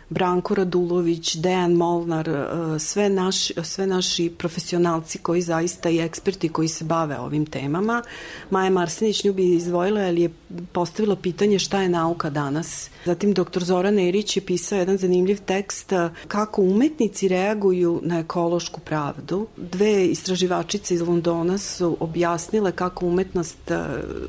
[0.09, 2.45] Branko Radulović, Dejan Molnar, e,
[2.79, 8.03] sve, naši, sve naši profesionalci koji zaista i eksperti koji se bave ovim temama.
[8.51, 10.31] Maja Marsenić nju bi izvojila, ali je
[10.73, 12.91] postavila pitanje šta je nauka danas.
[13.05, 13.65] Zatim dr.
[13.65, 20.07] Zoran Erić je pisao jedan zanimljiv tekst e, kako umetnici reaguju na ekološku pravdu Dve
[20.07, 23.79] istraživačice iz Londona su objasnile kako umetnost e,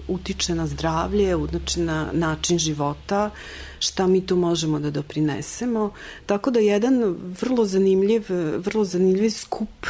[0.07, 3.29] utiče na zdravlje, znači na način života,
[3.79, 5.91] šta mi tu možemo da doprinesemo.
[6.25, 8.23] Tako da jedan vrlo zanimljiv,
[8.57, 9.87] vrlo zanimljiv skup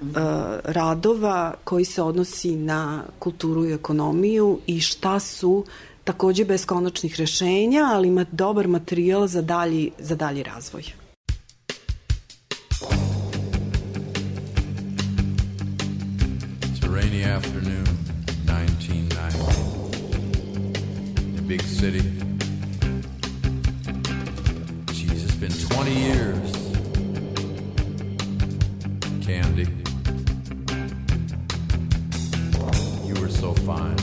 [0.00, 0.16] uh,
[0.64, 5.64] radova koji se odnosi na kulturu i ekonomiju i šta su
[6.04, 10.97] takođe beskonačnih rešenja, ali ima dobar materijal za dalji, za dalji razvoj.
[17.18, 17.86] Rainy afternoon,
[18.46, 21.46] 1990.
[21.46, 22.00] Big city.
[24.92, 26.52] Jeez, it's been 20 years.
[29.24, 29.66] Candy.
[33.04, 33.96] You were so fine.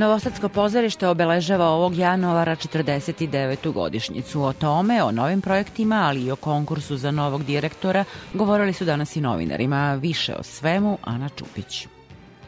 [0.00, 3.72] Novosadsko pozorište obeležava ovog januara 49.
[3.72, 4.42] godišnjicu.
[4.42, 9.16] O tome, o novim projektima, ali i o konkursu za novog direktora govorili su danas
[9.16, 9.94] i novinarima.
[9.94, 11.86] Više o svemu, Ana Čupić.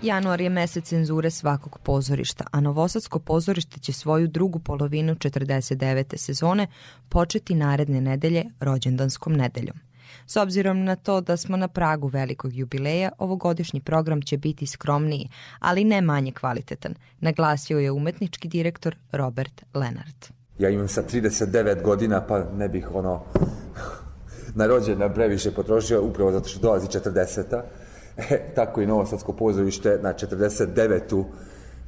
[0.03, 6.17] Januar je mesec cenzure svakog pozorišta, a Novosadsko pozorište će svoju drugu polovinu 49.
[6.17, 6.67] sezone
[7.09, 9.92] početi naredne nedelje rođendanskom nedeljom.
[10.27, 15.29] S obzirom na to da smo na pragu velikog jubileja, ovogodišnji program će biti skromniji,
[15.59, 20.33] ali ne manje kvalitetan, naglasio je umetnički direktor Robert Lenart.
[20.59, 23.23] Ja imam sa 39 godina, pa ne bih ono
[24.59, 27.63] na rođendan previše potrošio, upravo zato što dolazi 40
[28.17, 31.25] E, tako i Novosadsko pozorište na 49.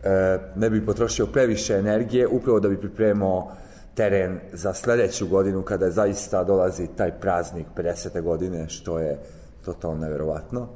[0.05, 3.53] E, ne bi potrošio previše energije upravo da bi pripremao
[3.95, 8.22] teren za sledeću godinu kada zaista dolazi taj praznik 50.
[8.22, 9.18] godine što je
[9.64, 10.68] totalno neverovatno.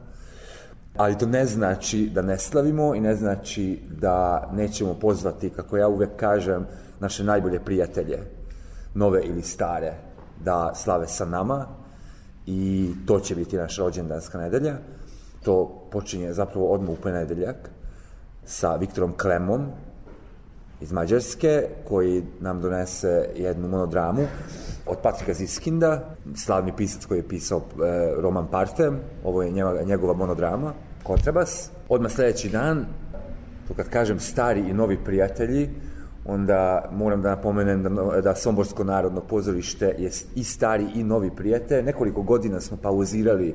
[0.97, 5.89] Ali to ne znači da ne slavimo i ne znači da nećemo pozvati, kako ja
[5.89, 6.67] uvek kažem,
[7.01, 8.19] naše najbolje prijatelje,
[8.95, 9.93] nove ili stare,
[10.45, 11.67] da slave sa nama
[12.47, 14.77] i to će biti naša rođendanska nedelja.
[15.45, 17.71] To počinje zapravo odmah u ponedeljak
[18.45, 19.67] sa Viktorom Klemom
[20.81, 24.23] iz Mađarske, koji nam donese jednu monodramu
[24.87, 27.63] od Patrika Ziskinda, slavni pisac koji je pisao e,
[28.21, 30.73] roman Parfem, ovo je njegova, njegova monodrama,
[31.03, 31.71] Kontrabas.
[31.89, 32.87] Odmah sledeći dan,
[33.69, 35.71] to kad kažem stari i novi prijatelji,
[36.25, 41.85] onda moram da napomenem da, da Somborsko narodno pozorište je i stari i novi prijatelj.
[41.85, 43.55] Nekoliko godina smo pauzirali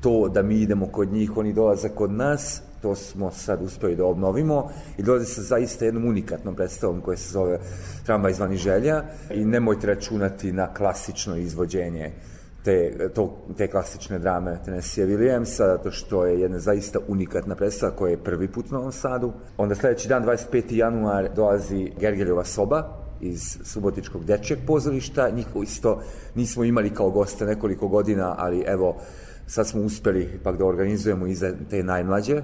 [0.00, 4.04] to da mi idemo kod njih, oni dolaze kod nas, to smo sad uspeli da
[4.04, 7.58] obnovimo i dolaze sa zaista jednom unikatnom predstavom koja se zove
[8.06, 12.12] Tramvaj zvani želja i nemojte računati na klasično izvođenje
[12.64, 18.10] te, to, te klasične drame Tennessee Williamsa, zato što je jedna zaista unikatna predstava koja
[18.10, 19.32] je prvi put na Novom Sadu.
[19.56, 20.74] Onda sledeći dan, 25.
[20.74, 22.82] januar, dolazi Gergeljova soba,
[23.20, 25.30] iz Subotičkog dečjeg pozorišta.
[25.30, 26.00] Njih isto
[26.34, 28.96] nismo imali kao goste nekoliko godina, ali evo,
[29.46, 32.42] Sad smo uspeli ipak da organizujemo i za te najmlađe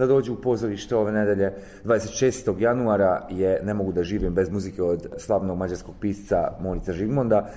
[0.00, 1.52] da dođu u pozorište ove nedelje.
[1.84, 2.60] 26.
[2.60, 7.50] januara je Ne mogu da živim bez muzike od slavnog mađarskog pisca Monica Žigmonda.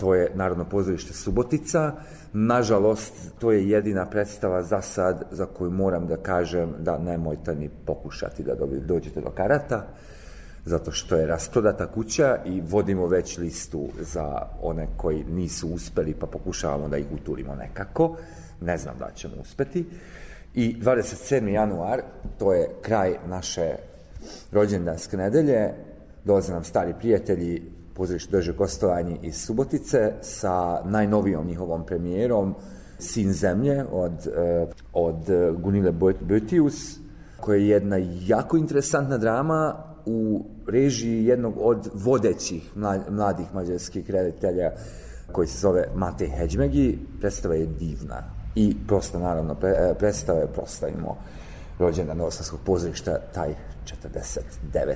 [0.00, 1.92] To je Narodno pozorište Subotica.
[2.32, 7.70] Nažalost, to je jedina predstava za sad za koju moram da kažem da nemojte ni
[7.86, 8.54] pokušati da
[8.86, 9.86] dođete do karata
[10.66, 16.26] zato što je rasprodata kuća i vodimo već listu za one koji nisu uspeli pa
[16.26, 18.16] pokušavamo da ih uturimo nekako.
[18.60, 19.84] Ne znam da ćemo uspeti.
[20.56, 21.48] I 27.
[21.48, 22.02] januar,
[22.38, 23.74] to je kraj naše
[24.52, 25.74] rođendanske nedelje,
[26.24, 27.62] dolaze nam stari prijatelji,
[27.94, 32.54] pozorište drže gostovanje iz Subotice sa najnovijom njihovom premijerom
[32.98, 35.16] Sin zemlje od, eh, od
[35.58, 36.98] Gunile Boetius,
[37.40, 37.96] koja je jedna
[38.26, 39.76] jako interesantna drama
[40.06, 42.76] u režiji jednog od vodećih
[43.10, 44.70] mladih mađarskih reditelja
[45.32, 46.98] koji se zove Matej Heđmegi.
[47.20, 51.16] Predstava je divna i prosto naravno pre, e, predstava je proslavimo
[51.78, 53.54] rođena Novosadskog pozorišta taj
[53.84, 54.94] 49.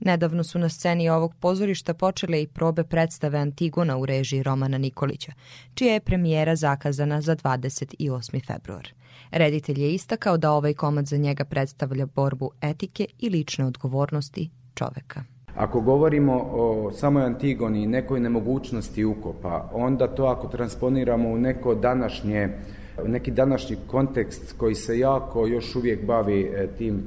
[0.00, 5.32] Nedavno su na sceni ovog pozorišta počele i probe predstave Antigona u režiji Romana Nikolića,
[5.74, 8.46] čija je premijera zakazana za 28.
[8.46, 8.88] februar.
[9.30, 15.24] Reditelj je istakao da ovaj komad za njega predstavlja borbu etike i lične odgovornosti čoveka.
[15.56, 21.74] Ako govorimo o samoj Antigoni i nekoj nemogućnosti ukopa, onda to ako transponiramo u neko
[21.74, 27.02] današnje, u neki današnji kontekst koji se jako još uvijek bavi e, tim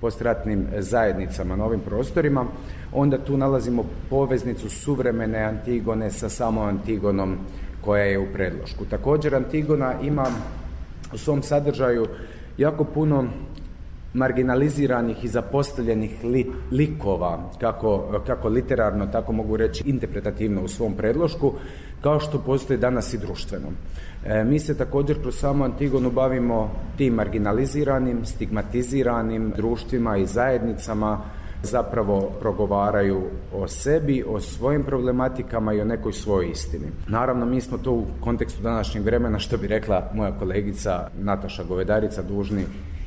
[0.00, 2.44] postratnim zajednicama na ovim prostorima,
[2.92, 7.36] onda tu nalazimo poveznicu suvremene Antigone sa samom Antigonom
[7.80, 8.84] koja je u predlošku.
[8.84, 10.26] Također Antigona ima
[11.14, 12.06] u svom sadržaju
[12.58, 13.24] jako puno
[14.14, 21.52] marginaliziranih i zapostavljenih li, likova, kako, kako literarno, tako mogu reći interpretativno u svom predlošku,
[22.00, 23.68] kao što postoji danas i društveno.
[24.24, 31.18] E, mi se također kroz samu Antigonu bavimo tim marginaliziranim, stigmatiziranim društvima i zajednicama
[31.62, 33.22] zapravo progovaraju
[33.52, 36.86] o sebi, o svojim problematikama i o nekoj svojoj istini.
[37.08, 42.22] Naravno, mi smo to u kontekstu današnjeg vremena, što bi rekla moja kolegica Nataša Govedarica,
[42.22, 42.64] dužni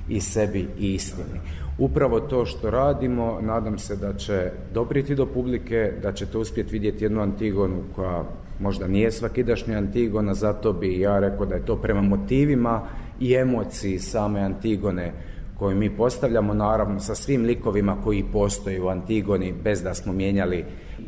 [0.09, 1.39] i sebi i istini.
[1.77, 7.05] Upravo to što radimo, nadam se da će dopriti do publike, da ćete uspjeti vidjeti
[7.05, 8.23] jednu Antigonu koja
[8.59, 12.81] možda nije svakidašnja Antigona, zato bi ja rekao da je to prema motivima
[13.19, 15.13] i emociji same Antigone
[15.57, 20.65] koju mi postavljamo, naravno sa svim likovima koji postoje u Antigoni, bez da smo mijenjali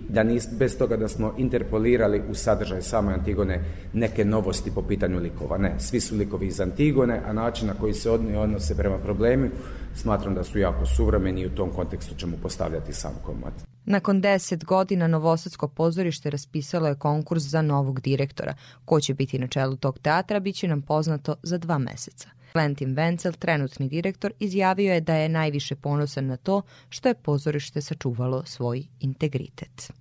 [0.09, 5.19] da nis, bez toga da smo interpolirali u sadržaj same Antigone neke novosti po pitanju
[5.19, 5.57] likova.
[5.57, 9.49] Ne, svi su likovi iz Antigone, a način na koji se odni odnose prema problemi
[9.95, 13.53] smatram da su jako suvremeni i u tom kontekstu ćemo postavljati sam komad.
[13.85, 18.53] Nakon 10 godina Novosadsko pozorište raspisalo je konkurs za novog direktora.
[18.85, 22.29] Ko će biti na čelu tog teatra biće nam poznato za dva meseca.
[22.53, 27.81] Valentin Vencel, trenutni direktor, izjavio je da je najviše ponosan na to što je pozorište
[27.81, 29.91] sačuvalo svoj integritet.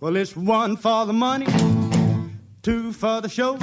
[0.00, 1.46] Well, it's one for the money,
[2.62, 3.58] two for the show,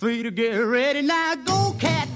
[0.00, 1.02] three to get ready.
[1.02, 2.11] Now go, cat,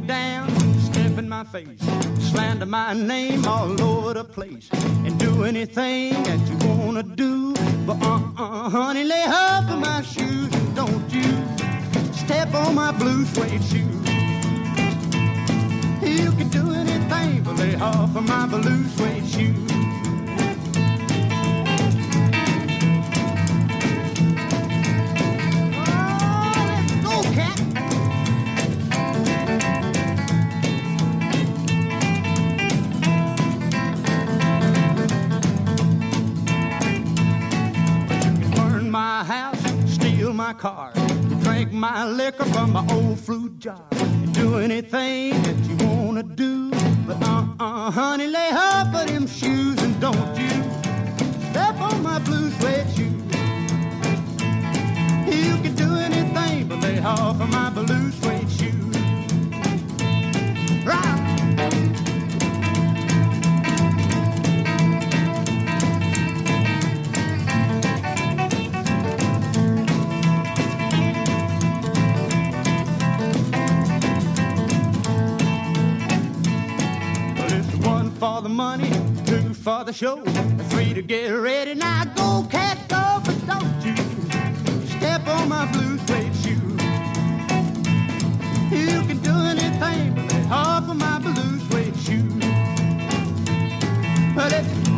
[0.00, 0.48] down,
[0.80, 1.80] step in my face,
[2.30, 4.68] slander my name all over the place,
[5.04, 7.54] and do anything that you wanna do.
[7.86, 11.32] But uh-uh, honey, lay off of my shoes and don't you
[12.12, 14.08] step on my blue suede shoes.
[16.02, 19.77] You can do anything but lay off of my blue suede shoes.
[40.48, 40.90] My car,
[41.42, 43.84] drink my liquor from my old fruit jar,
[44.32, 46.70] do anything that you wanna do.
[47.06, 50.48] But uh-uh, honey, lay off of them shoes and don't you
[51.50, 53.30] step on my blue suede shoes.
[55.44, 58.96] You can do anything but lay off of my blue suede shoes.
[60.86, 62.07] Right.
[78.18, 78.90] For the money,
[79.26, 80.20] two for the show,
[80.70, 81.74] three to get ready.
[81.74, 83.94] Now go, cat, go, but don't you
[84.86, 86.58] step on my blue suede shoe.
[88.76, 92.28] You can do anything but lay off of my blue suede shoe.
[94.34, 94.97] But it's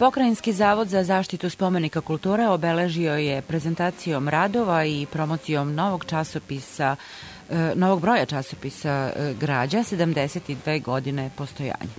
[0.00, 6.96] Pokrajinski zavod za zaštitu spomenika kulture obeležio je prezentacijom radova i promocijom novog časopisa
[7.50, 11.92] e, novog broja časopisa e, Građa 72 godine postojanja.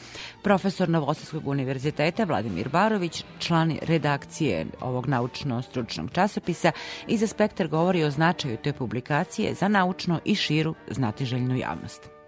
[0.44, 6.72] Profesor Novosadskog univerziteta Vladimir Barović, član redakcije ovog naučno-stručnog časopisa,
[7.08, 12.21] iz Spektar govori o značaju te publikacije za naučno i širu znatiželjnu javnost.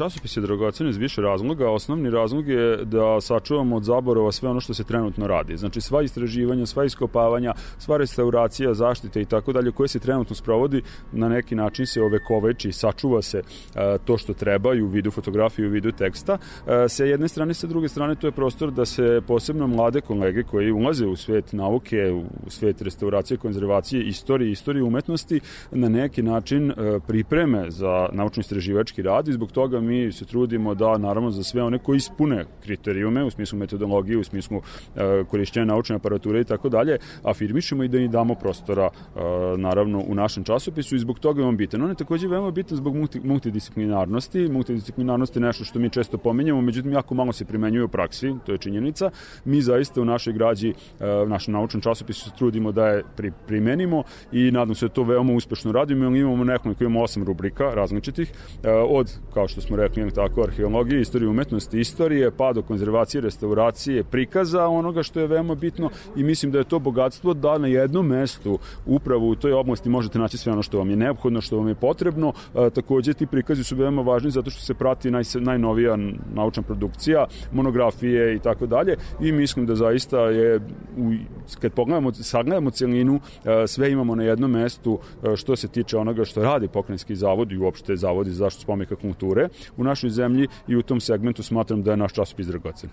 [0.00, 1.70] Časopis je dragocen iz više razloga.
[1.70, 5.56] Osnovni razlog je da sačuvamo od zaborava sve ono što se trenutno radi.
[5.56, 10.82] Znači sva istraživanja, sva iskopavanja, sva restauracija, zaštite i tako dalje koje se trenutno sprovodi
[11.12, 15.64] na neki način se ovekoveči, sačuva se e, to što treba i u vidu fotografije
[15.64, 16.38] i u vidu teksta.
[16.66, 20.42] E, sa jedne strane, sa druge strane to je prostor da se posebno mlade kolege
[20.42, 22.12] koji ulaze u svet nauke,
[22.46, 25.40] u svet restauracije, konzervacije, istorije, istorije umetnosti
[25.70, 26.74] na neki način e,
[27.06, 31.78] pripreme za naučno-istraživački rad i zbog toga mi se trudimo da naravno za sve one
[31.78, 34.60] koji ispune kriterijume u smislu metodologije, u smislu
[34.96, 39.20] e, korišćenja naučne aparature i tako dalje, afirmišemo i da im damo prostora e,
[39.56, 41.82] naravno u našem časopisu i zbog toga je on bitan.
[41.82, 44.48] On je takođe veoma bitan zbog multi, multidisciplinarnosti.
[44.48, 48.52] Multidisciplinarnost je nešto što mi često pominjamo, međutim jako malo se primenjuje u praksi, to
[48.52, 49.10] je činjenica.
[49.44, 53.32] Mi zaista u našoj građi, e, u našem naučnom časopisu se trudimo da je pri,
[53.46, 56.16] primenimo i nadam se da to veoma uspešno radimo.
[56.16, 58.32] Imamo nekoliko, imamo osam rubrika različitih,
[58.62, 63.20] e, od, kao što smo rekli, imamo tako, arheologije, istorije umetnosti, istorije, pa do konzervacije,
[63.20, 67.66] restauracije, prikaza onoga što je veoma bitno i mislim da je to bogatstvo da na
[67.66, 71.56] jednom mestu upravo u toj oblasti možete naći sve ono što vam je neophodno, što
[71.56, 72.32] vam je potrebno.
[72.54, 75.96] E, takođe ti prikazi su veoma važni zato što se prati naj, najnovija
[76.34, 80.56] naučna produkcija, monografije i tako dalje i mislim da zaista je
[80.96, 81.12] u,
[81.60, 86.24] kad pogledamo, sagledamo celinu, e, sve imamo na jednom mestu e, što se tiče onoga
[86.24, 90.76] što radi pokrajinski zavod i uopšte zavodi za zaštitu spomenika kulture u našoj zemlji i
[90.76, 92.90] u tom segmentu smatram da je naš časopis dragocen.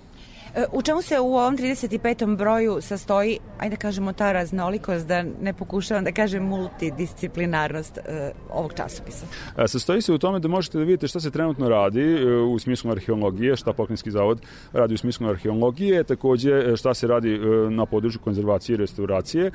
[0.57, 2.35] E, U čemu se u ovom 35.
[2.35, 8.73] broju sastoji, ajde da kažemo, ta raznolikost, da ne pokušavam da kažem multidisciplinarnost e, ovog
[8.73, 9.25] časopisa?
[9.57, 12.91] E, Sastoji se u tome da možete da vidite šta se trenutno radi u smislu
[12.91, 14.41] arheologije, šta Pokrenjski zavod
[14.73, 17.39] radi u smislu arheologije, takođe šta se radi
[17.69, 19.51] na području konzervacije i restauracije.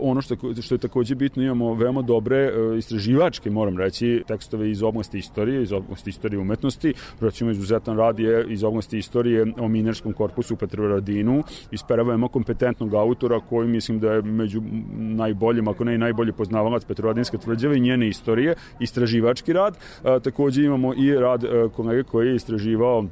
[0.00, 5.18] Ono što, što je takođe bitno, imamo veoma dobre istraživačke, moram reći, tekstove iz oblasti
[5.18, 10.45] istorije, iz oblasti istorije umetnosti, recimo izuzetan rad je iz oblasti istorije o minerskom korpusu
[10.54, 14.62] u Petrovaradinu, iz pera veoma kompetentnog autora koji mislim da je među
[14.96, 19.78] najboljim, ako ne i najbolji poznavalac Petrovaradinske tvrđave i njene istorije, istraživački rad.
[20.22, 23.04] Takođe imamo i rad e, kolege koji je istraživao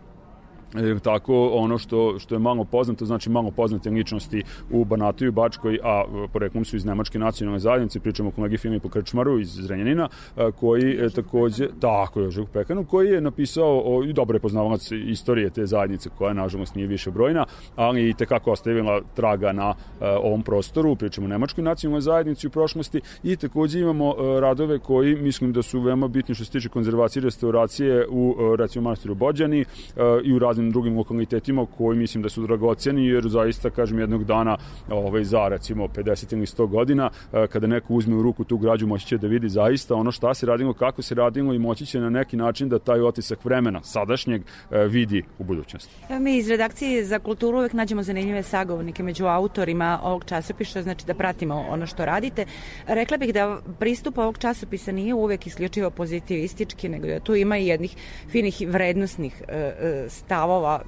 [0.75, 5.31] E, tako ono što što je malo poznato znači malo poznate ličnosti u Banatu i
[5.31, 9.49] Bačkoj a e, poreklom su iz nemačke nacionalne zajednice pričamo o kolegi Filipu Krčmaru iz
[9.49, 14.37] Zrenjanina a, koji e, takođe tako je Žuk Pekanu koji je napisao o, i dobro
[14.37, 17.47] je poznavalac istorije te zajednice koja nažalost nije više brojna
[17.77, 19.75] ali i tekako ostavila traga na a,
[20.23, 25.17] ovom prostoru pričamo o nemačkoj nacionalnoj zajednici u prošlosti i takođe imamo a, radove koji
[25.17, 29.15] mislim da su veoma bitni što se tiče konzervacije i restauracije u a, recimo manastiru
[29.15, 29.65] Bođani
[29.97, 34.25] a, i u raznim drugim lokalitetima koji mislim da su dragoceni jer zaista kažem jednog
[34.25, 34.57] dana
[34.91, 38.87] ovaj za recimo 50 ili 100 godina eh, kada neko uzme u ruku tu građu
[38.87, 42.01] moći će da vidi zaista ono šta se radilo, kako se radilo i moći će
[42.01, 45.95] na neki način da taj otisak vremena sadašnjeg eh, vidi u budućnosti.
[46.09, 51.07] Evo mi iz redakcije za kulturu uvek nađemo zanimljive sagovornike među autorima ovog časopisa, znači
[51.07, 52.47] da pratimo ono što radite.
[52.87, 57.67] Rekla bih da pristup ovog časopisa nije uvek isključivo pozitivistički, nego da tu ima i
[57.67, 57.97] jednih
[58.29, 60.09] finih vrednostnih e,
[60.55, 60.81] stavova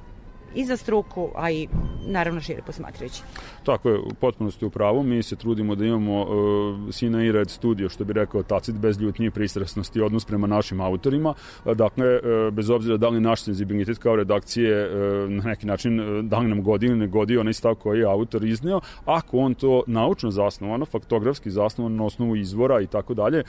[0.55, 1.67] i za struku, a i
[2.07, 3.21] naravno šire posmatrajući.
[3.63, 5.03] Tako je, u potpunosti u pravu.
[5.03, 8.99] Mi se trudimo da imamo uh, Sina i Red studio, što bi rekao Tacit, bez
[8.99, 11.33] ljutnje pristrasnosti odnos prema našim autorima.
[11.65, 16.25] Dakle, uh, bez obzira da li naš senzibilitet kao redakcije uh, na neki način uh,
[16.25, 19.53] da li nam godi ili ne godi onaj stav koji je autor izneo, ako on
[19.53, 23.43] to naučno zasnovano, faktografski zasnovano na osnovu izvora i tako dalje,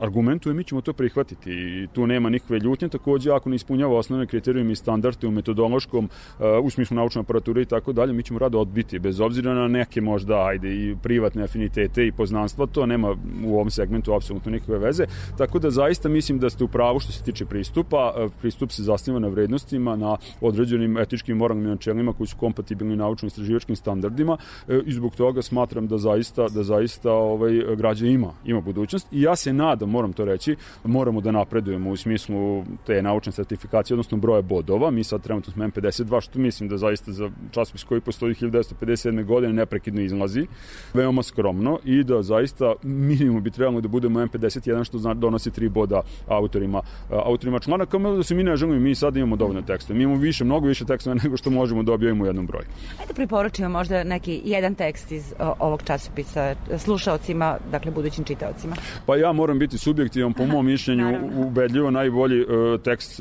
[0.00, 4.26] argumentuje, mi ćemo to prihvatiti i tu nema nikakve ljutnje, takođe ako ne ispunjava osnovne
[4.26, 8.38] kriterijume i standarde u metodološkom, uh, u smislu naučne aparature i tako dalje, mi ćemo
[8.38, 13.16] rado odbiti, bez obzira na neke možda, ajde, i privatne afinitete i poznanstva, to nema
[13.44, 15.04] u ovom segmentu apsolutno nikakve veze,
[15.38, 18.82] tako da zaista mislim da ste u pravu što se tiče pristupa, uh, pristup se
[18.82, 24.92] zasniva na vrednostima, na određenim etičkim moralnim načelima koji su kompatibilni naučno-istraživačkim standardima uh, i
[24.92, 29.12] zbog toga smatram da zaista, da zaista ovaj, građa ima, ima budućnost.
[29.12, 33.94] I ja se nadam, moram to reći, moramo da napredujemo u smislu te naučne sertifikacije,
[33.94, 34.90] odnosno broja bodova.
[34.90, 39.24] Mi sad trenutno smo M52, što mislim da zaista za časopis koji postoji 1957.
[39.24, 40.46] godine neprekidno izlazi,
[40.94, 45.68] veoma skromno i da zaista minimum bi trebalo da budemo M51, što znači donosi tri
[45.68, 49.94] boda autorima, autorima člana, kao da se mi ne želimo, mi sad imamo dovoljno teksta.
[49.94, 52.66] Mi imamo više, mnogo više teksta nego što možemo da objavimo u jednom broju.
[53.00, 58.76] Ajde preporučimo možda neki jedan tekst iz ovog časopisa slušaocima, dakle budućim čitaocima.
[59.06, 61.46] Pa ja moram biti subjektivan, po mom mišljenju, Naravno.
[61.46, 63.20] ubedljivo najbolji uh, tekst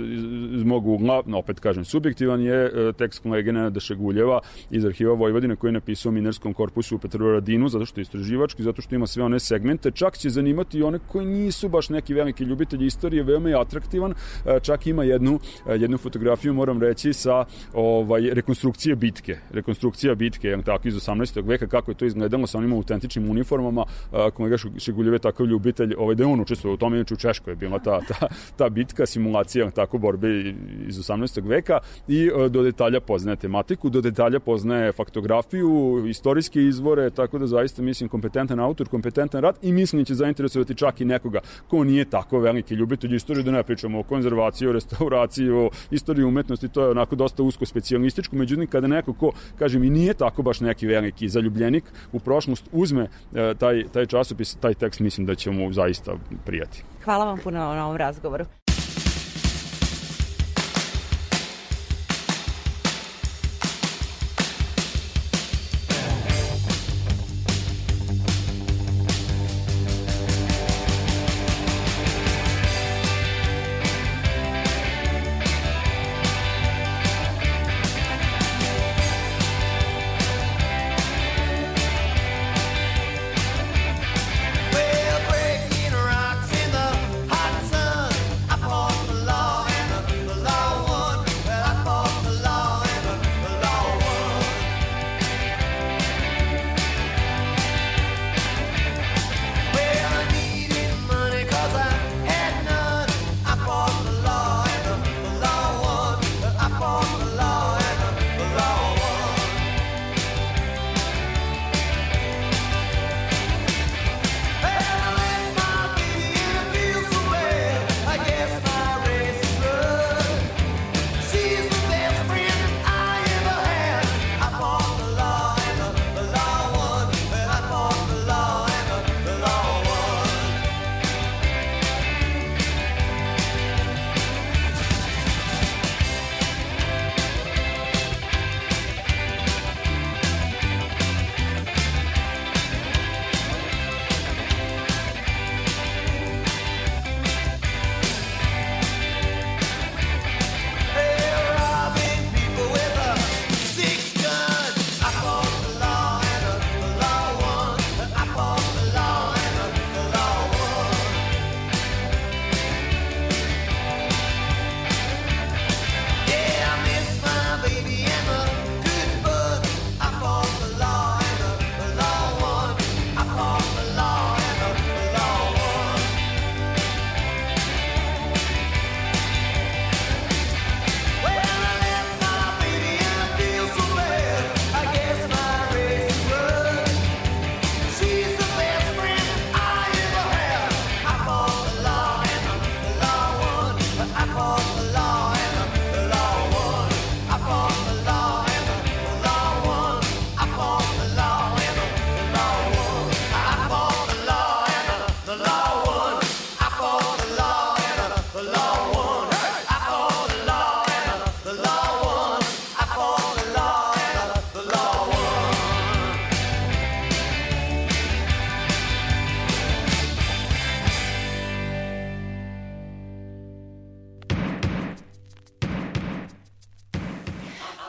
[0.53, 4.39] iz mog ugla, no, opet kažem, subjektivan je uh, tekst kolege Nenada Šeguljeva
[4.71, 8.63] iz arhiva Vojvodine koji je napisao u Minerskom korpusu u Petrovaradinu, zato što je istraživački,
[8.63, 12.13] zato što ima sve one segmente, čak će zanimati i one koji nisu baš neki
[12.13, 17.13] veliki ljubitelji istorije, veoma je atraktivan, uh, čak ima jednu, uh, jednu fotografiju, moram reći,
[17.13, 21.47] sa ovaj, rekonstrukcije bitke, rekonstrukcija bitke, jedan tako iz 18.
[21.47, 25.95] veka, kako je to izgledalo sa onim autentičnim uniformama, uh, kolega Šeguljev je takav ljubitelj,
[25.97, 29.05] ovaj, da on učestvovao u tome, inače u Češkoj je bila ta, ta, ta bitka,
[29.05, 30.29] simulacija tako borbe
[30.87, 31.47] iz 18.
[31.47, 37.47] veka i e, do detalja poznaje tematiku, do detalja poznaje faktografiju, istorijske izvore, tako da
[37.47, 41.83] zaista mislim kompetentan autor, kompetentan rad i mislim da će zainteresovati čak i nekoga ko
[41.83, 46.67] nije tako veliki ljubitelj istorije, da ne pričamo o konzervaciji, o restauraciji, o istoriji umetnosti,
[46.67, 50.59] to je onako dosta usko specijalističko, međutim kada neko ko, kažem, i nije tako baš
[50.59, 55.51] neki veliki zaljubljenik u prošlost, uzme e, taj, taj časopis, taj tekst mislim da će
[55.51, 56.15] mu zaista
[56.45, 56.83] prijati.
[57.03, 58.45] Hvala vam puno na ovom razgovoru.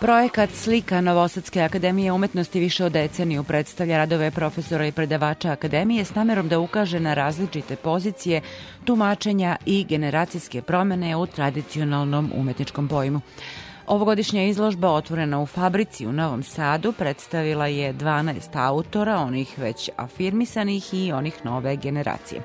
[0.05, 6.15] Projekat Slika Novosadske akademije umetnosti više od deceniju predstavlja radove profesora i predavača akademije s
[6.15, 8.41] namerom da ukaže na različite pozicije,
[8.85, 13.21] tumačenja i generacijske promene u tradicionalnom umetničkom pojmu.
[13.87, 20.95] Ovogodišnja izložba otvorena u Fabrici u Novom Sadu predstavila je 12 autora, onih već afirmisanih
[20.95, 22.43] i onih nove generacije.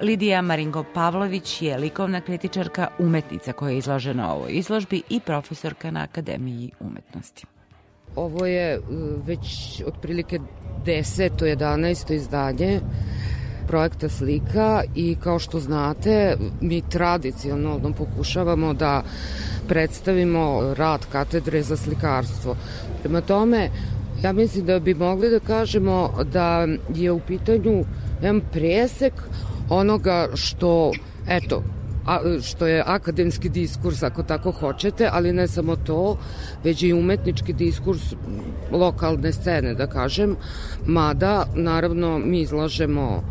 [0.00, 6.02] Lidija Marinko Pavlović je likovna kritičarka, umetnica koja je izložena ovoj izložbi i profesorka na
[6.02, 7.46] Akademiji umetnosti.
[8.16, 8.84] Ovo je uh,
[9.26, 10.38] već otprilike
[10.84, 11.30] 10.
[11.30, 12.14] 11.
[12.14, 12.80] izdanje
[13.68, 19.02] projekta slika i kao što znate mi tradicionalno pokušavamo da
[19.68, 22.56] predstavimo rad katedre za slikarstvo.
[23.02, 23.70] Prema tome,
[24.22, 27.84] ja mislim da bi mogli da kažemo da je u pitanju
[28.22, 29.12] jedan presek
[29.68, 30.92] onoga što,
[31.28, 31.62] eto,
[32.06, 36.18] a, što je akademski diskurs, ako tako hoćete, ali ne samo to,
[36.64, 38.14] već i umetnički diskurs
[38.72, 40.36] lokalne scene, da kažem,
[40.86, 43.22] mada, naravno, mi izlažemo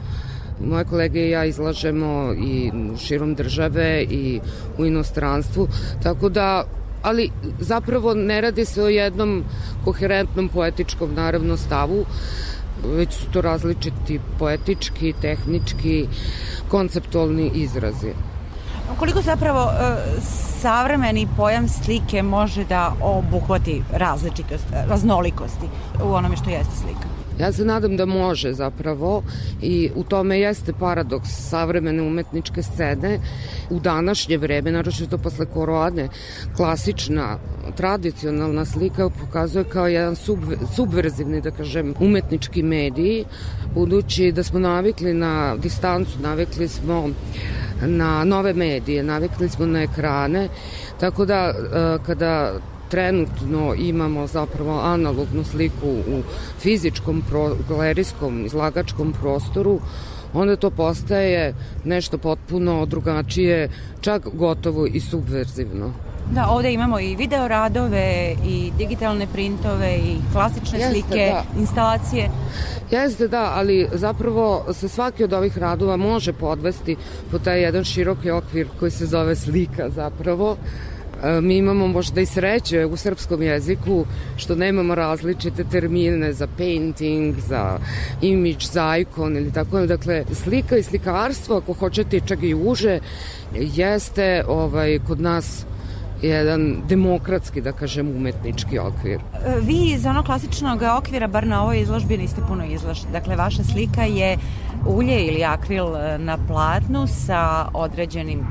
[0.70, 4.40] moje kolege i ja izlažemo i širom države i
[4.78, 5.68] u inostranstvu,
[6.04, 6.64] tako da
[7.04, 9.44] ali zapravo ne radi se o jednom
[9.86, 12.06] koherentnom poetičkom naravno stavu,
[12.86, 16.08] već su to različiti poetički, tehnički,
[16.68, 18.14] konceptualni izrazi.
[19.00, 19.96] Koliko zapravo e,
[20.62, 25.66] savremeni pojam slike može da obuhvati različitost, raznolikosti
[26.04, 27.23] u onome što jeste slika?
[27.40, 29.24] Ja se nadam da može zapravo
[29.62, 33.20] i u tome jeste paradoks savremene umetničke scene.
[33.70, 36.10] U današnje vreme, naročito posle korone,
[36.56, 37.38] klasična,
[37.76, 40.40] tradicionalna slika pokazuje kao jedan sub,
[40.76, 43.26] subverzivni, da kažem, umetnički mediji,
[43.74, 47.10] budući da smo navikli na distancu, navikli smo
[47.82, 50.48] na nove medije, navikli smo na ekrane,
[51.00, 51.54] tako da e,
[52.06, 52.54] kada
[52.94, 56.22] trenutno imamo zapravo analognu sliku u
[56.60, 59.80] fizičkom, pro, galerijskom, izlagačkom prostoru,
[60.34, 63.70] onda to postaje nešto potpuno drugačije,
[64.02, 65.92] čak gotovo i subverzivno.
[66.32, 71.44] Da, ovde imamo i video radove, i digitalne printove, i klasične Jeste, slike, da.
[71.60, 72.30] instalacije.
[72.92, 76.96] Jeste, da, ali zapravo se svaki od ovih radova može podvesti
[77.32, 80.58] po taj jedan široki okvir koji se zove slika zapravo.
[80.58, 80.93] E,
[81.42, 84.06] Mi imamo možda i sreće u srpskom jeziku
[84.38, 87.80] što nemamo različite termine za painting, za
[88.22, 89.86] image, za ikon ili tako.
[89.86, 93.00] Dakle, slika i slikarstvo, ako hoćete čak i uže,
[93.56, 95.66] jeste ovaj, kod nas
[96.22, 99.20] jedan demokratski, da kažem, umetnički okvir.
[99.62, 103.12] Vi iz onog klasičnog okvira, bar na ovoj izložbi, niste puno izloženi.
[103.12, 104.38] Dakle, vaša slika je
[104.88, 108.46] ulje ili akril e, na platnu sa određenim e,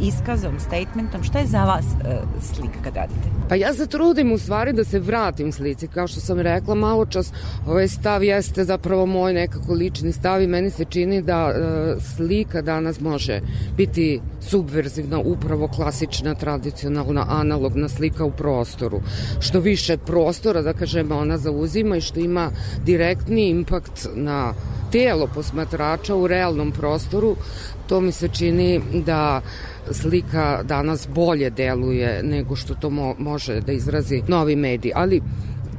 [0.00, 1.22] iskazom, statementom.
[1.22, 3.28] Šta je za vas e, slika kad radite?
[3.48, 7.06] Pa ja se trudim u stvari da se vratim slici, kao što sam rekla malo
[7.06, 7.32] čas,
[7.66, 11.54] ovaj stav jeste zapravo moj nekako lični stav i meni se čini da
[12.16, 13.40] slika danas može
[13.76, 19.00] biti subverzivna, upravo klasična, tradicionalna, analogna slika u prostoru.
[19.40, 22.50] Što više prostora, da kažemo, ona zauzima i što ima
[22.84, 24.52] direktni impakt na
[24.92, 27.36] telo posmatrača u realnom prostoru,
[27.86, 29.40] to mi se čini da
[29.90, 34.92] slika danas bolje deluje nego što to mo može da izrazi novi medij.
[34.94, 35.22] Ali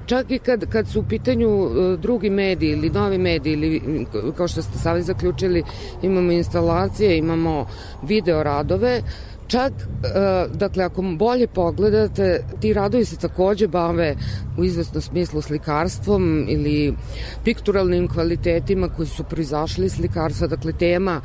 [0.05, 4.05] čak i kad, kad su u pitanju e, drugi mediji ili novi mediji ili
[4.37, 5.63] kao što ste sami zaključili
[6.01, 7.67] imamo instalacije, imamo
[8.03, 9.01] video radove
[9.47, 14.15] Čak, e, dakle, ako bolje pogledate, ti radovi se takođe bave
[14.57, 16.95] u izvesnom smislu slikarstvom ili
[17.43, 20.47] pikturalnim kvalitetima koji su proizašli iz slikarstva.
[20.47, 21.21] Dakle, tema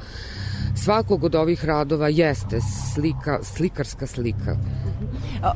[0.84, 2.60] svakog od ovih radova jeste
[2.94, 4.56] slika, slikarska slika.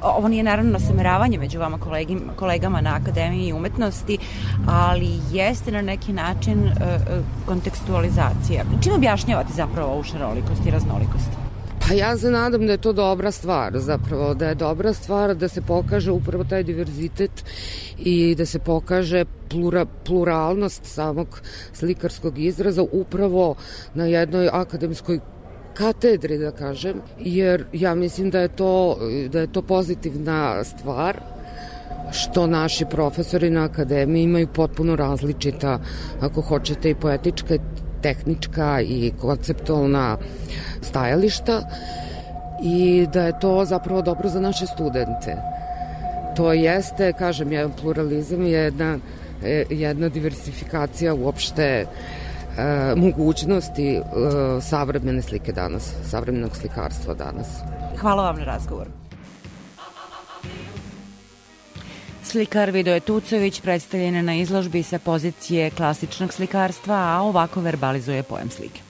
[0.02, 4.18] Ovo nije naravno sameravanje među vama kolegim, kolegama na Akademiji umetnosti,
[4.66, 6.98] ali jeste na neki način e, e,
[7.46, 8.64] kontekstualizacija.
[8.82, 11.51] Čim objašnjavate zapravo ovu šarolikost i raznolikost?
[11.89, 15.49] Pa ja se nadam da je to dobra stvar zapravo, da je dobra stvar da
[15.49, 17.45] se pokaže upravo taj diverzitet
[17.99, 21.41] i da se pokaže plura, pluralnost samog
[21.72, 23.55] slikarskog izraza upravo
[23.95, 25.20] na jednoj akademskoj
[25.74, 31.20] katedri, da kažem, jer ja mislim da je to, da je to pozitivna stvar
[32.12, 35.80] što naši profesori na akademiji imaju potpuno različita,
[36.20, 37.55] ako hoćete, i poetička,
[38.03, 40.16] tehnička i konceptualna
[40.82, 41.62] stajališta
[42.62, 45.36] i da je to zapravo dobro za naše studente.
[46.36, 48.98] To jeste, kažem, jedan pluralizam, jedna,
[49.44, 51.86] e, jedna diversifikacija uopšte e,
[52.96, 54.03] mogućnosti e,
[54.61, 57.46] savremene slike danas, savremenog slikarstva danas.
[58.00, 59.01] Hvala vam na razgovoru.
[62.33, 68.51] Slikar Vidoje Tucović predstavljen je na izložbi sa pozicije klasičnog slikarstva, a ovako verbalizuje pojam
[68.51, 68.80] slike.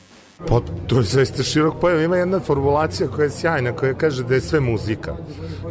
[0.48, 2.00] Pa, to je zaista širok pojam.
[2.00, 5.16] Ima jedna formulacija koja je sjajna, koja kaže da je sve muzika.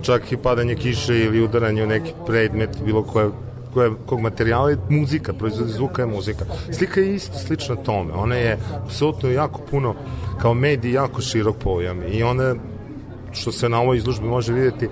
[0.01, 3.29] Čak i padanje kiše ili udaranje u neki predmet, bilo koje
[3.73, 6.45] koje, kog materijala je muzika, proizvod zvuka je muzika.
[6.71, 8.13] Slika je isto slična tome.
[8.13, 9.95] Ona je apsolutno jako puno,
[10.41, 12.01] kao medij, jako širok pojam.
[12.11, 12.55] I ona,
[13.31, 14.89] što se na ovoj izložbi može vidjeti,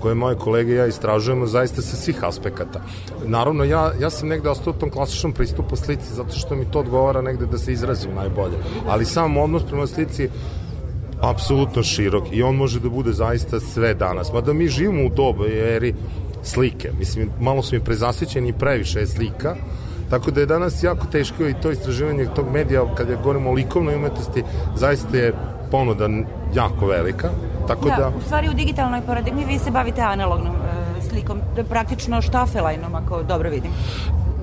[0.00, 2.80] koje moje kolege i ja istražujemo zaista sa svih aspekata.
[3.24, 6.78] Naravno, ja, ja sam negde ostao u tom klasičnom pristupu slici zato što mi to
[6.78, 8.56] odgovara negde da se izrazim najbolje.
[8.88, 10.28] Ali sam odnos prema slici
[11.20, 14.32] apsolutno širok i on može da bude zaista sve danas.
[14.32, 15.94] Mada mi živimo u dobu eri
[16.42, 16.90] slike.
[16.98, 19.56] Mislim, malo su mi prezasićeni i previše je slika,
[20.10, 23.94] Tako da je danas jako teško i to istraživanje tog medija, kada govorimo o likovnoj
[23.94, 24.42] umetnosti,
[24.76, 25.32] zaista je
[25.70, 26.08] ponuda
[26.54, 27.30] jako velika.
[27.68, 28.08] Tako da, da...
[28.08, 33.50] U stvari u digitalnoj paradigmi vi se bavite analognom e, slikom, praktično štafelajnom, ako dobro
[33.50, 33.70] vidim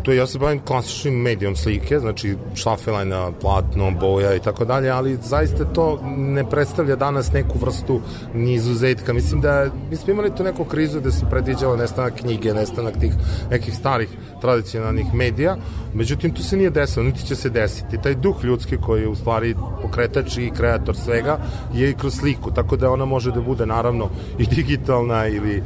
[0.03, 5.17] to ja se bavim klasičnim medijom slike, znači šlafelajna, platno, boja i tako dalje, ali
[5.23, 8.01] zaista to ne predstavlja danas neku vrstu
[8.33, 9.13] ni izuzetka.
[9.13, 13.13] Mislim da mi smo imali tu neku krizu da se predviđala nestanak knjige, nestanak tih
[13.51, 14.09] nekih starih
[14.41, 15.57] tradicionalnih medija,
[15.93, 18.01] međutim to se nije desilo, niti će se desiti.
[18.03, 21.37] Taj duh ljudski koji je u stvari pokretač i kreator svega
[21.73, 25.63] je i kroz sliku, tako da ona može da bude naravno i digitalna ili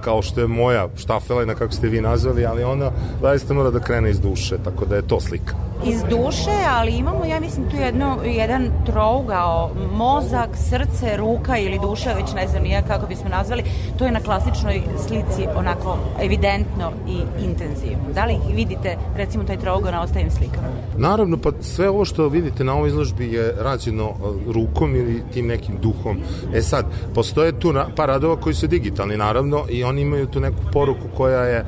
[0.00, 2.90] kao što je moja štafelajna, kako ste vi nazvali, ali ona
[3.22, 5.54] zaista mora da krene iz duše, tako da je to slika.
[5.86, 12.12] Iz duše, ali imamo, ja mislim, tu jedno, jedan trougao, mozak, srce, ruka ili duša,
[12.12, 13.62] već ne znam nije kako bismo nazvali,
[13.98, 18.12] to je na klasičnoj slici onako evidentno i intenzivno.
[18.14, 20.68] Da li vidite, recimo, taj trougao na ostavim slikama?
[20.96, 25.46] Naravno, pa sve ovo što vidite na ovoj izložbi je rađeno uh, rukom ili tim
[25.46, 26.18] nekim duhom.
[26.54, 30.62] E sad, postoje tu par radova koji su digitalni, naravno, i oni imaju tu neku
[30.72, 31.64] poruku koja je e,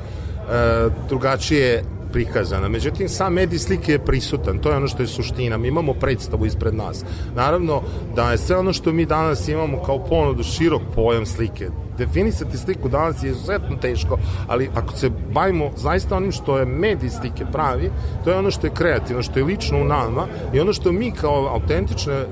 [1.09, 1.83] drugačije
[2.13, 2.67] prikazana.
[2.67, 5.57] Međutim, sam medij slike je prisutan, to je ono što je suština.
[5.57, 7.05] Mi imamo predstavu ispred nas.
[7.35, 7.81] Naravno
[8.15, 12.89] da je sve ono što mi danas imamo kao ponudu širok pojam slike, definisati sliku
[12.89, 14.17] danas je izuzetno teško,
[14.47, 17.91] ali ako se bavimo zaista onim što je medij slike pravi,
[18.23, 21.11] to je ono što je kreativno, što je lično u nama i ono što mi
[21.11, 22.25] kao autentične e,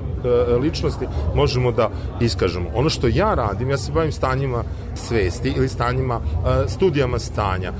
[0.60, 1.90] ličnosti možemo da
[2.20, 2.70] iskažemo.
[2.74, 4.64] Ono što ja radim, ja se bavim stanjima
[4.94, 7.72] svesti ili stanjima, e, studijama stanja.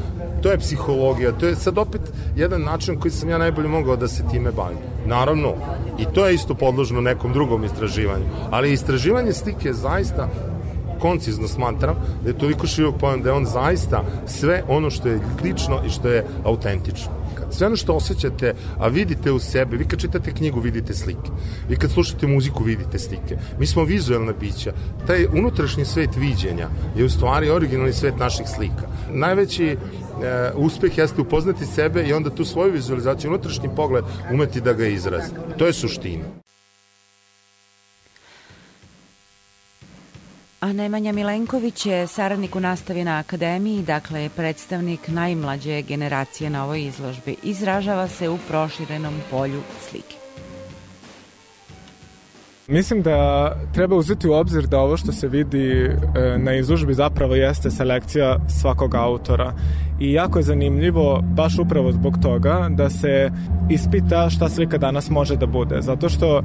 [0.42, 2.00] To je psihologija, to je sad opet
[2.36, 4.78] jedan način koji sam ja najbolje mogao da se time bavim.
[5.06, 5.54] Naravno,
[5.98, 10.28] i to je isto podložno nekom drugom istraživanju, ali istraživanje slike je zaista
[11.02, 15.20] koncizno smatram da je toliko širok pojam da je on zaista sve ono što je
[15.44, 17.22] lično i što je autentično.
[17.50, 21.30] Sve ono što osjećate, a vidite u sebe, vi kad čitate knjigu vidite slike,
[21.68, 23.36] vi kad slušate muziku vidite slike.
[23.58, 24.72] Mi smo vizualna bića.
[25.06, 28.86] Taj unutrašnji svet viđenja je u stvari originalni svet naših slika.
[29.10, 29.76] Najveći e,
[30.56, 35.32] uspeh jeste upoznati sebe i onda tu svoju vizualizaciju, unutrašnji pogled umeti da ga izrazi.
[35.58, 36.41] To je suština.
[40.62, 46.84] A Nemanja Milenković je saradnik u nastavi na akademiji, dakle predstavnik najmlađe generacije na ovoj
[46.84, 47.36] izložbi.
[47.42, 50.21] Izražava se u proširenom polju slike.
[52.68, 57.34] Mislim da treba uzeti u obzir da ovo što se vidi e, na izložbi zapravo
[57.34, 59.52] jeste selekcija svakog autora.
[60.00, 63.30] I jako je zanimljivo baš upravo zbog toga da se
[63.70, 65.80] ispita šta slika danas može da bude.
[65.80, 66.42] Zato što e,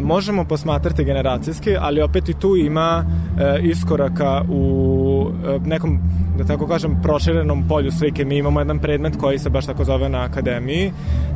[0.00, 3.04] možemo posmatrati generacijski ali opet i tu ima
[3.38, 5.30] e, iskoraka u
[5.64, 6.00] nekom
[6.38, 8.24] da tako kažem proširenom polju slike.
[8.24, 10.92] Mi imamo jedan predmet koji se baš tako zove na akademiji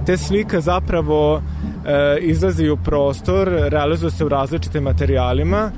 [0.07, 1.43] te slike zapravo
[2.21, 5.71] izlazi u prostor, realizuje se u različitim materijalima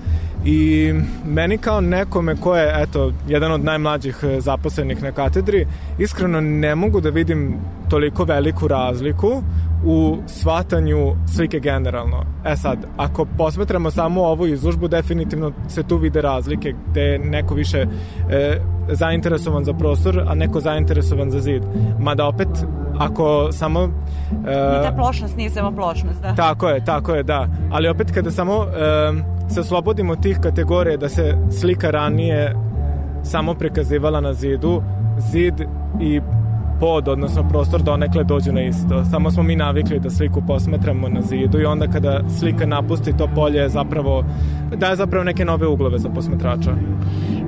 [0.44, 0.92] i
[1.26, 5.66] meni kao nekome ko je eto, jedan od najmlađih e, zaposlenih na katedri,
[5.98, 7.56] iskreno ne mogu da vidim
[7.90, 9.42] toliko veliku razliku
[9.84, 12.24] u shvatanju slike generalno.
[12.44, 17.54] E sad, ako posmetramo samo ovu izložbu, definitivno se tu vide razlike gde je neko
[17.54, 17.86] više
[18.30, 21.62] e, zainteresovan za prostor, a neko zainteresovan za zid.
[21.98, 22.48] Mada opet,
[23.00, 23.88] ako samo...
[24.46, 26.34] E, ta plošnost nije samo plošnost, da.
[26.34, 27.48] Tako je, tako je, da.
[27.72, 32.54] Ali opet kada samo e, se oslobodimo tih kategorije da se slika ranije
[33.22, 34.82] samo prikazivala na zidu,
[35.18, 35.54] zid
[36.00, 36.20] i
[36.80, 39.04] pod, odnosno prostor donekle dođu na isto.
[39.04, 43.28] Samo smo mi navikli da sliku posmatramo na zidu i onda kada slika napusti to
[43.34, 44.24] polje zapravo
[44.76, 46.70] daje zapravo neke nove uglove za posmatrača.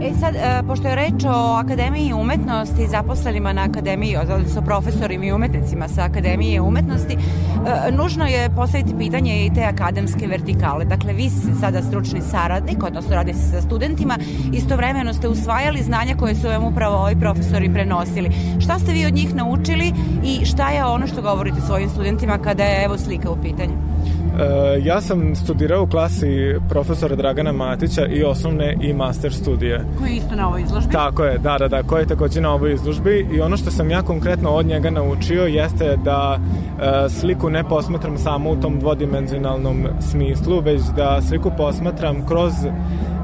[0.02, 5.32] E sad, e, pošto je reč o Akademiji umetnosti, zaposlenima na Akademiji, odnosno profesorima i
[5.32, 10.84] umetnicima sa Akademije umetnosti, e, nužno je postaviti pitanje i te akademske vertikale.
[10.84, 14.18] Dakle, vi ste sada stručni saradnik, odnosno radi se sa studentima,
[14.52, 18.30] istovremeno ste usvajali znanja koje su vam upravo ovi profesori prenosili.
[18.60, 19.93] Šta ste vi od njih naučili
[20.24, 23.91] i šta je ono što govorite svojim studentima kada je evo slika u pitanju?
[24.40, 29.85] E, ja sam studirao u klasi profesora Dragana Matića i osnovne i master studije.
[29.99, 30.93] Koji je isto na ovoj izložbi?
[30.93, 33.90] Tako je, da, da, da, koji je takođe na ovoj izložbi i ono što sam
[33.90, 39.86] ja konkretno od njega naučio jeste da e, sliku ne posmatram samo u tom dvodimenzionalnom
[40.01, 42.53] smislu, već da sliku posmatram kroz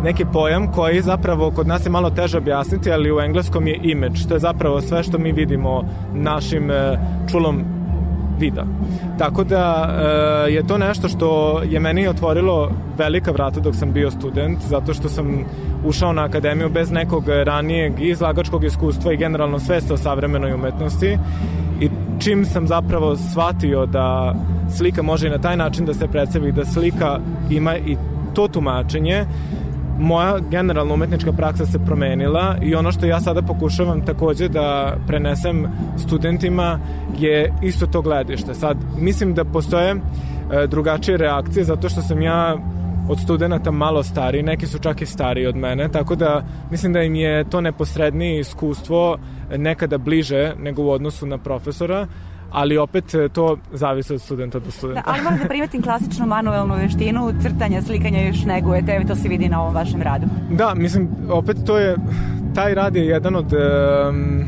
[0.05, 4.19] neki pojam koji zapravo kod nas je malo teže objasniti, ali u engleskom je image.
[4.29, 5.85] To je zapravo sve što mi vidimo
[6.15, 6.99] našim e,
[7.31, 7.78] čulom
[8.39, 8.65] vida.
[9.19, 9.91] Tako da
[10.47, 14.95] e, je to nešto što je meni otvorilo velika vrata dok sam bio student, zato
[14.95, 15.45] što sam
[15.85, 21.19] ušao na akademiju bez nekog ranijeg izlagačkog iskustva i generalno svesta o savremenoj umetnosti
[21.81, 24.35] i čim sam zapravo shvatio da
[24.77, 27.19] slika može i na taj način da se predstavi, da slika
[27.51, 27.97] ima i
[28.35, 29.25] to tumačenje,
[29.99, 35.67] moja generalna umetnička praksa se promenila i ono što ja sada pokušavam takođe da prenesem
[35.99, 36.81] studentima
[37.19, 38.55] je isto to gledište.
[38.55, 39.97] Sad, mislim da postoje e,
[40.67, 42.57] drugačije reakcije zato što sam ja
[43.09, 47.03] od studenta malo stariji, neki su čak i stariji od mene, tako da mislim da
[47.03, 49.19] im je to neposrednije iskustvo
[49.57, 52.07] nekada bliže nego u odnosu na profesora,
[52.51, 55.03] ali opet e, to zavisi od studenta do studenta.
[55.03, 59.29] Da, ali moram da primetim klasičnu manuelnu veštinu, crtanja, slikanja još negujete, evo to se
[59.29, 60.27] vidi na ovom vašem radu.
[60.51, 61.97] Da, mislim, opet to je,
[62.55, 64.45] taj rad je jedan od um,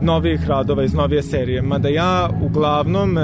[0.00, 3.22] novijih radova iz novije serije, mada ja uglavnom e,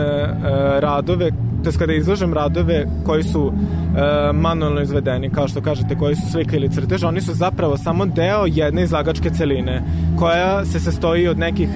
[0.80, 1.30] radove
[1.64, 6.56] to kada izlažem radove koji su e, manualno izvedeni, kao što kažete, koji su slika
[6.56, 9.82] ili crtež, oni su zapravo samo deo jedne izlagačke celine,
[10.18, 11.68] koja se sastoji od nekih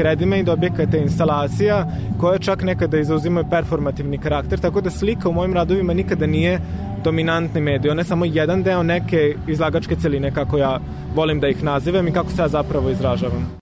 [0.48, 1.86] objekata i instalacija,
[2.20, 6.60] koje čak nekada izuzimaju performativni karakter, tako da slika u mojim radovima nikada nije
[7.04, 10.80] dominantni medij, ona je samo jedan deo neke izlagačke celine, kako ja
[11.14, 13.61] volim da ih nazivam i kako se ja zapravo izražavam.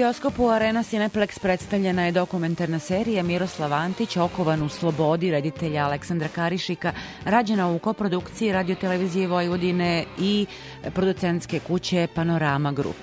[0.00, 6.92] Bioskopu Arena Cineplex predstavljena je dokumentarna serija Miroslav Antić, okovan u slobodi reditelja Aleksandra Karišika,
[7.24, 10.46] rađena u koprodukciji radiotelevizije Vojvodine i
[10.94, 12.96] producentske kuće Panorama Group.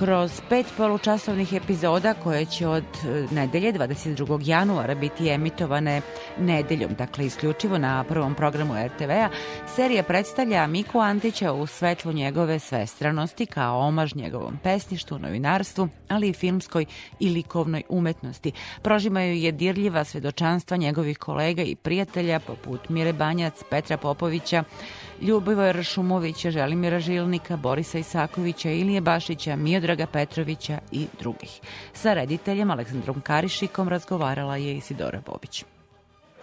[0.00, 4.40] Kroz pet polučasovnih epizoda koje će od e, nedelje 22.
[4.44, 6.00] januara biti emitovane
[6.38, 9.28] nedeljom, dakle isključivo na prvom programu RTV-a,
[9.76, 16.32] serija predstavlja Miku Antića u svetlu njegove svestranosti kao omaž njegovom pesništvu, novinarstvu, ali i
[16.32, 16.84] filmskoj
[17.18, 18.52] i likovnoj umetnosti.
[18.82, 24.64] Prožimaju je dirljiva svedočanstva njegovih kolega i prijatelja poput Mire Banjac, Petra Popovića,
[25.20, 31.60] Ljubivoja Šumovića, Želimira Žilnika, Borisa Isakovića, Ilije Bašića, Miodraga Petrovića i drugih.
[31.92, 35.64] Sa rediteljem Aleksandrom Karišikom razgovarala je Isidora Bobić.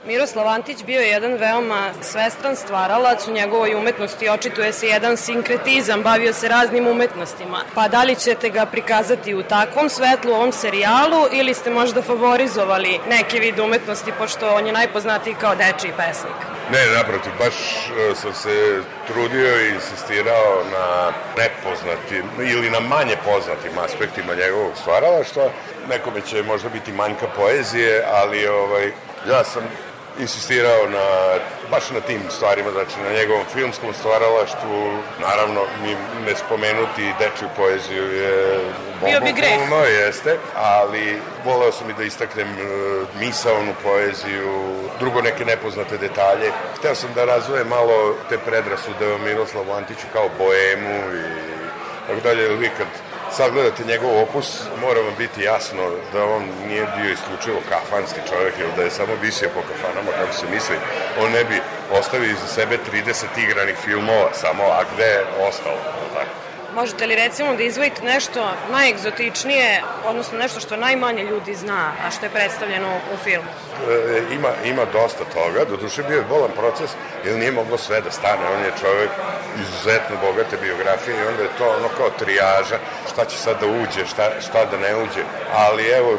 [0.06, 6.02] Miroslav Antić bio je jedan veoma svestran stvaralac u njegovoj umetnosti, očituje se jedan sinkretizam,
[6.02, 7.58] bavio se raznim umetnostima.
[7.76, 12.02] Pa da li ćete ga prikazati u takvom svetlu u ovom serijalu ili ste možda
[12.02, 16.57] favorizovali neki vid umetnosti, pošto on je najpoznatiji kao dečiji pesnik?
[16.72, 23.78] Ne, naprotiv, baš e, sam se trudio i insistirao na nepoznatim ili na manje poznatim
[23.86, 25.44] aspektima njegovog stvaralaštva.
[25.90, 28.92] Nekome će možda biti manjka poezije, ali ovaj,
[29.30, 29.64] ja sam
[30.20, 31.08] insistirao na,
[31.72, 35.96] baš na tim stvarima, znači na njegovom filmskom stvaralaštvu, naravno ni
[36.26, 38.60] ne spomenuti dečju poeziju je
[39.06, 39.52] Bio bi greh.
[39.52, 42.62] bogohulno, jeste, ali voleo sam i da istaknem e,
[43.20, 46.52] misaonu poeziju, drugo neke nepoznate detalje.
[46.78, 51.48] Hteo sam da razvojem malo te predrasude o Miroslavu Antiću kao boemu i
[52.08, 52.88] tako dalje, vi kad
[53.38, 54.48] sagledate njegov opus,
[54.82, 55.84] mora vam biti jasno
[56.14, 60.34] da on nije bio isključivo kafanski čovjek, ili da je samo visio po kafanama, kako
[60.34, 60.76] se misli,
[61.22, 61.62] on ne bi
[62.00, 65.78] ostavio iza sebe 30 igranih filmova samo, a gde je ostalo,
[66.14, 66.47] tako?
[66.78, 72.26] Možete li recimo da izvojite nešto najegzotičnije, odnosno nešto što najmanje ljudi zna, a što
[72.26, 73.50] je predstavljeno u filmu?
[73.90, 76.92] E, ima, ima dosta toga, doduše bio je bolan proces,
[77.26, 79.10] jer nije moglo sve da stane, on je čovjek
[79.62, 82.78] izuzetno bogate biografije i onda je to ono kao trijaža,
[83.12, 85.24] šta će sad da uđe, šta, šta da ne uđe,
[85.54, 86.18] ali evo,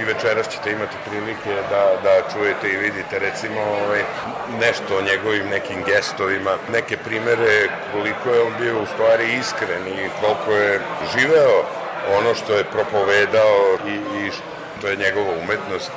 [0.00, 4.02] i večeras ćete imati prilike da, da čujete i vidite recimo ovaj,
[4.60, 10.08] nešto o njegovim nekim gestovima, neke primere koliko je on bio u stvari iskren i
[10.20, 10.80] koliko je
[11.16, 11.64] živeo
[12.18, 14.30] ono što je propovedao i, i
[14.78, 15.90] što je njegova umetnost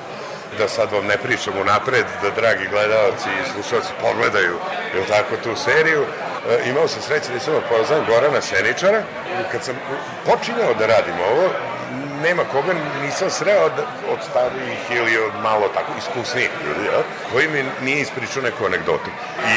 [0.57, 4.55] da sad vam ne pričam unapred, da dragi gledalci i slušalci pogledaju
[4.95, 6.03] jel tako, tu seriju.
[6.49, 9.01] E, imao sam sreće da sam poznam Gorana Seničara.
[9.51, 9.76] Kad sam
[10.26, 11.49] počinjao da radim ovo,
[12.23, 13.84] nema koga nisam sreo da,
[14.14, 17.02] od starijih ili od malo tako iskusnijih ljudi, jel?
[17.31, 19.10] koji mi nije ispričao neku anegdotu.
[19.53, 19.56] I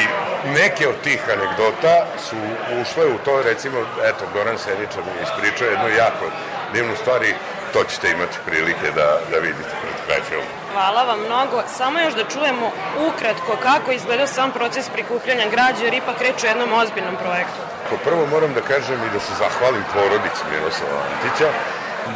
[0.60, 2.36] neke od tih anegdota su
[2.82, 6.24] ušle u to, recimo, eto, Goran Seničar mi je ispričao jednu jako
[6.72, 7.34] divnu stvari,
[7.72, 10.50] to ćete imati prilike da, da vidite pred kraj filma.
[10.72, 11.62] Hvala vam mnogo.
[11.78, 12.66] Samo još da čujemo
[13.08, 17.60] ukratko kako izgleda sam proces prikupljanja građe, jer ipak reč o jednom ozbiljnom projektu.
[17.88, 21.48] Kao prvo moram da kažem i da se zahvalim porodici Miroslava Antića.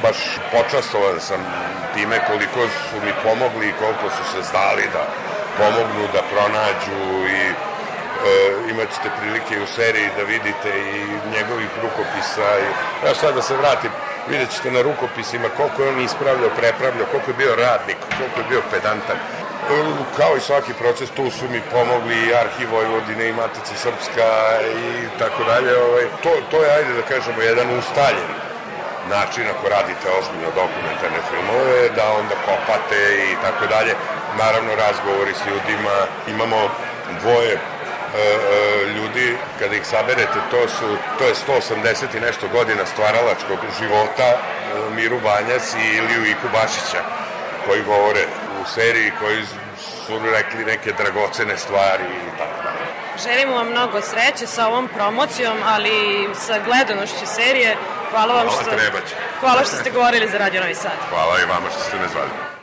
[0.03, 0.19] Baš
[0.53, 1.41] počastovan sam
[1.95, 5.05] time koliko su mi pomogli i koliko su se znali da
[5.59, 7.01] pomognu, da pronađu
[7.39, 7.41] i
[8.71, 10.99] imat ćete prilike u seriji da vidite i
[11.37, 12.49] njegovih rukopisa.
[12.65, 12.69] I,
[13.07, 13.91] ja sad da se vratim,
[14.29, 18.51] vidjet ćete na rukopisima koliko je on ispravljao, prepravljao, koliko je bio radnik, koliko je
[18.51, 19.19] bio pedantan.
[20.17, 24.29] Kao i svaki proces, tu su mi pomogli i Arhiv Vojvodine i Matica Srpska
[24.85, 25.79] i tako dalje.
[25.79, 28.29] Ovaj, to, to je, ajde da kažemo, jedan ustaljen
[29.11, 33.01] način ako radite ozbiljno dokumentarne filmove, da onda kopate
[33.33, 33.93] i tako dalje.
[34.43, 35.97] Naravno, razgovori s ljudima,
[36.35, 36.59] imamo
[37.21, 42.87] dvoje e, e, ljudi, kada ih saberete, to, su, to je 180 i nešto godina
[42.87, 44.39] stvaralačkog života e,
[44.97, 47.03] Miru Banjac i Iliju Iku Bašića,
[47.67, 48.25] koji govore
[48.61, 49.43] u seriji, koji
[50.07, 52.85] su rekli neke dragocene stvari i tako dalje.
[53.25, 57.77] Želimo vam mnogo sreće sa ovom promocijom, ali sa gledanošću serije.
[58.15, 60.99] Hvala vam Hvala, što, hvala što ste govorili za Radio Novi Sad.
[61.11, 62.54] Hvala i vama što ste me zvali.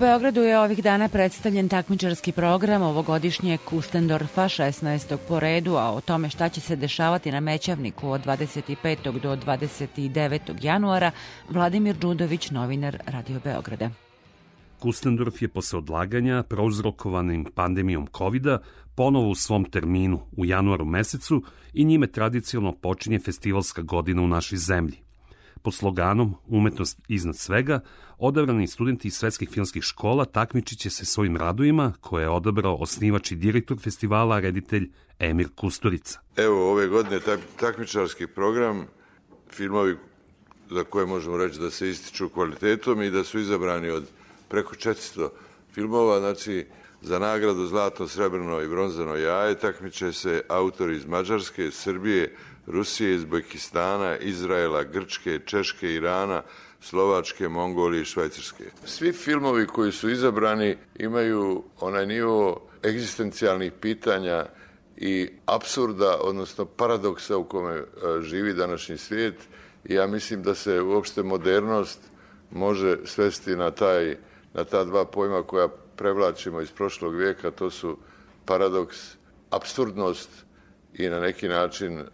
[0.00, 5.16] Beogradu je ovih dana predstavljen takmičarski program ovogodišnjeg Kustendorfa 16.
[5.28, 9.20] po redu, a o tome šta će se dešavati na Mećavniku od 25.
[9.20, 10.40] do 29.
[10.62, 11.10] januara
[11.50, 13.90] Vladimir Đudović, novinar Radio Beograda.
[14.78, 18.46] Kustendorf je posle odlaganja prouzrokovanim pandemijom covid
[18.94, 24.58] ponovo u svom terminu u januaru mesecu i njime tradicionalno počinje festivalska godina u našoj
[24.58, 25.09] zemlji.
[25.62, 27.80] Pod sloganom Umetnost iznad svega,
[28.18, 33.32] odabrani studenti iz svetskih filmskih škola takmičit će se svojim radovima koje je odabrao osnivač
[33.32, 36.20] i direktor festivala, reditelj Emir Kusturica.
[36.36, 38.86] Evo, ove godine tak, takmičarski program,
[39.50, 39.96] filmovi
[40.70, 44.04] za koje možemo reći da se ističu kvalitetom i da su izabrani od
[44.48, 45.28] preko 400
[45.74, 46.66] filmova, znači
[47.02, 52.36] Za nagradu Zlatno, Srebrno i Bronzano jaje takmiče se autori iz Mađarske, Srbije,
[52.70, 56.42] Rusije, Uzbekistana, Izraela, Grčke, Češke, Irana,
[56.80, 58.64] Slovačke, Mongolije i Švajcarske.
[58.84, 64.46] Svi filmovi koji su izabrani imaju onaj nivo egzistencijalnih pitanja
[64.96, 67.84] i absurda, odnosno paradoksa u kome e,
[68.22, 69.34] živi današnji svijet
[69.84, 72.00] ja mislim da se uopšte modernost
[72.50, 74.16] može svesti na, taj,
[74.54, 77.98] na ta dva pojma koja prevlačimo iz prošlog vijeka, to su
[78.44, 78.96] paradoks,
[79.50, 80.30] absurdnost
[81.04, 82.04] i na neki način e,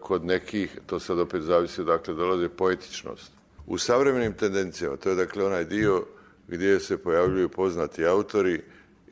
[0.00, 3.32] kod nekih, to sad opet zavisi odakle dolaze, poetičnost.
[3.66, 6.04] U savremenim tendencijama, to je dakle onaj dio
[6.48, 8.60] gdje se pojavljuju poznati autori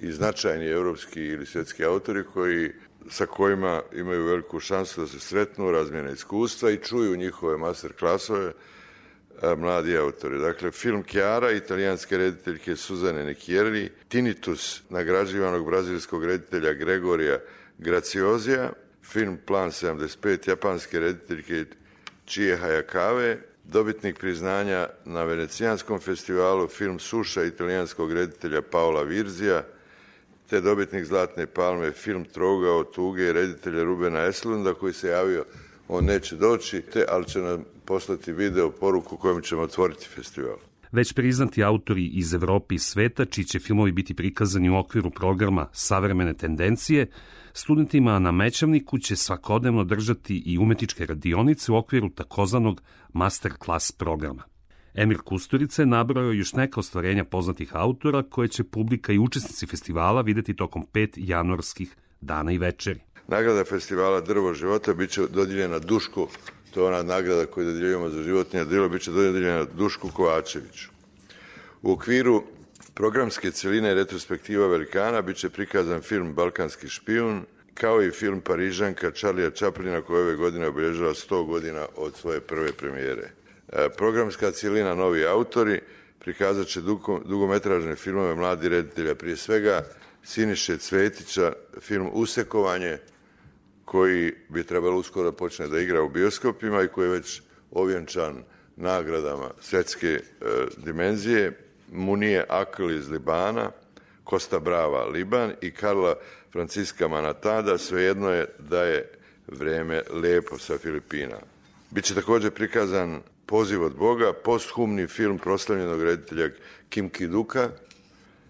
[0.01, 2.71] i značajni evropski ili svjetski autori koji
[3.11, 8.53] sa kojima imaju veliku šansu da se sretnu, razmjene iskustva i čuju njihove master klasove
[9.43, 10.39] a, mladi autori.
[10.39, 17.39] Dakle, film Chiara, italijanske rediteljke Suzane Nekjerli, Tinnitus, nagrađivanog brazilskog reditelja Gregorija
[17.79, 18.73] Graciozija,
[19.03, 21.65] film Plan 75, japanske rediteljke
[22.27, 29.63] Chie Hayakawe, dobitnik priznanja na Venecijanskom festivalu, film Suša italijanskog reditelja Paola Virzija,
[30.51, 35.45] te dobitnik Zlatne palme, film Troga od tuge reditelja Rubena Eslunda koji se javio,
[35.89, 40.57] on neće doći, te, ali će nam poslati video poruku kojom ćemo otvoriti festival.
[40.93, 45.69] Već priznati autori iz Evrope i sveta, čiji će filmovi biti prikazani u okviru programa
[45.73, 47.07] Savremene tendencije,
[47.53, 54.43] studentima na Mećavniku će svakodnevno držati i umetničke radionice u okviru takozvanog master class programa.
[54.95, 60.21] Emir Kusturica je nabrojao još neka ostvarenja poznatih autora koje će publika i učesnici festivala
[60.21, 63.01] videti tokom pet januarskih dana i večeri.
[63.29, 66.29] Nagrada festivala Drvo života biće dodijeljena Dušku,
[66.75, 70.89] to je ona nagrada koju dodjeljujemo za životinje drvo, biće dodijeljena Dušku Kovačeviću.
[71.83, 72.43] U okviru
[72.95, 77.45] programske celine retrospektiva Velikana biće prikazan film Balkanski špijun,
[77.75, 82.73] kao i film Parižanka Charlija Chaplina koja ove godine obilježava 100 godina od svoje prve
[82.73, 83.31] premijere.
[83.69, 85.81] E, programska cijelina Novi autori
[86.19, 86.81] prikazat će
[87.25, 89.85] dugometražne filmove mladi reditelja, prije svega
[90.23, 92.99] Siniše Cvetića, film Usekovanje,
[93.85, 98.43] koji bi trebalo uskoro da počne da igra u bioskopima i koji je već ovjenčan
[98.77, 100.21] nagradama svetske e,
[100.77, 101.59] dimenzije,
[101.93, 103.71] Munije Akl iz Libana,
[104.25, 106.15] Kosta Brava Liban i Karla
[106.53, 109.11] Franciska Manatada, svejedno je da je
[109.49, 111.37] vreme lepo sa Filipina.
[111.91, 116.49] Biće takođe prikazan Poziv od Boga, posthumni film proslavljenog reditelja
[116.89, 117.69] Kim Kiduka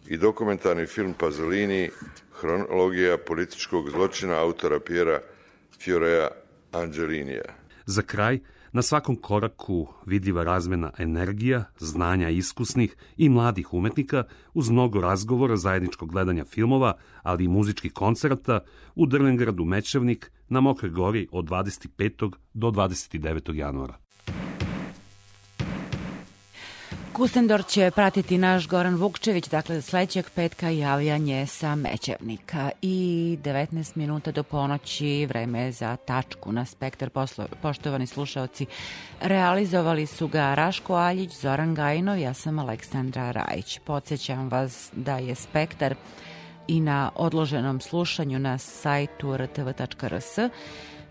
[0.08, 1.90] i dokumentarni film Pazolini,
[2.40, 5.20] hronologija političkog zločina autora Pjera
[5.80, 6.28] Fiorea
[6.72, 7.44] Angelinija.
[7.86, 8.38] Za kraj,
[8.72, 14.24] na svakom koraku vidljiva razmena energija, znanja iskusnih i mladih umetnika
[14.54, 18.60] uz mnogo razgovora, zajedničkog gledanja filmova, ali i muzičkih koncerta
[18.94, 22.32] u Drvengradu Mečevnik na Mokroj gori od 25.
[22.54, 23.54] do 29.
[23.54, 24.01] januara.
[27.12, 34.30] Kustendor će pratiti naš Goran Vukčević, dakle sledećeg petka javljanje sa Mećevnika i 19 minuta
[34.32, 38.66] do ponoći vreme za tačku na spektar poslo, poštovani slušaoci.
[39.20, 43.78] Realizovali su ga Raško Aljić, Zoran Gajinov, ja sam Aleksandra Rajić.
[43.78, 45.94] Podsećam vas da je spektar
[46.68, 50.38] i na odloženom slušanju na sajtu rtv.rs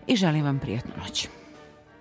[0.06, 1.28] i želim vam prijatnu noć.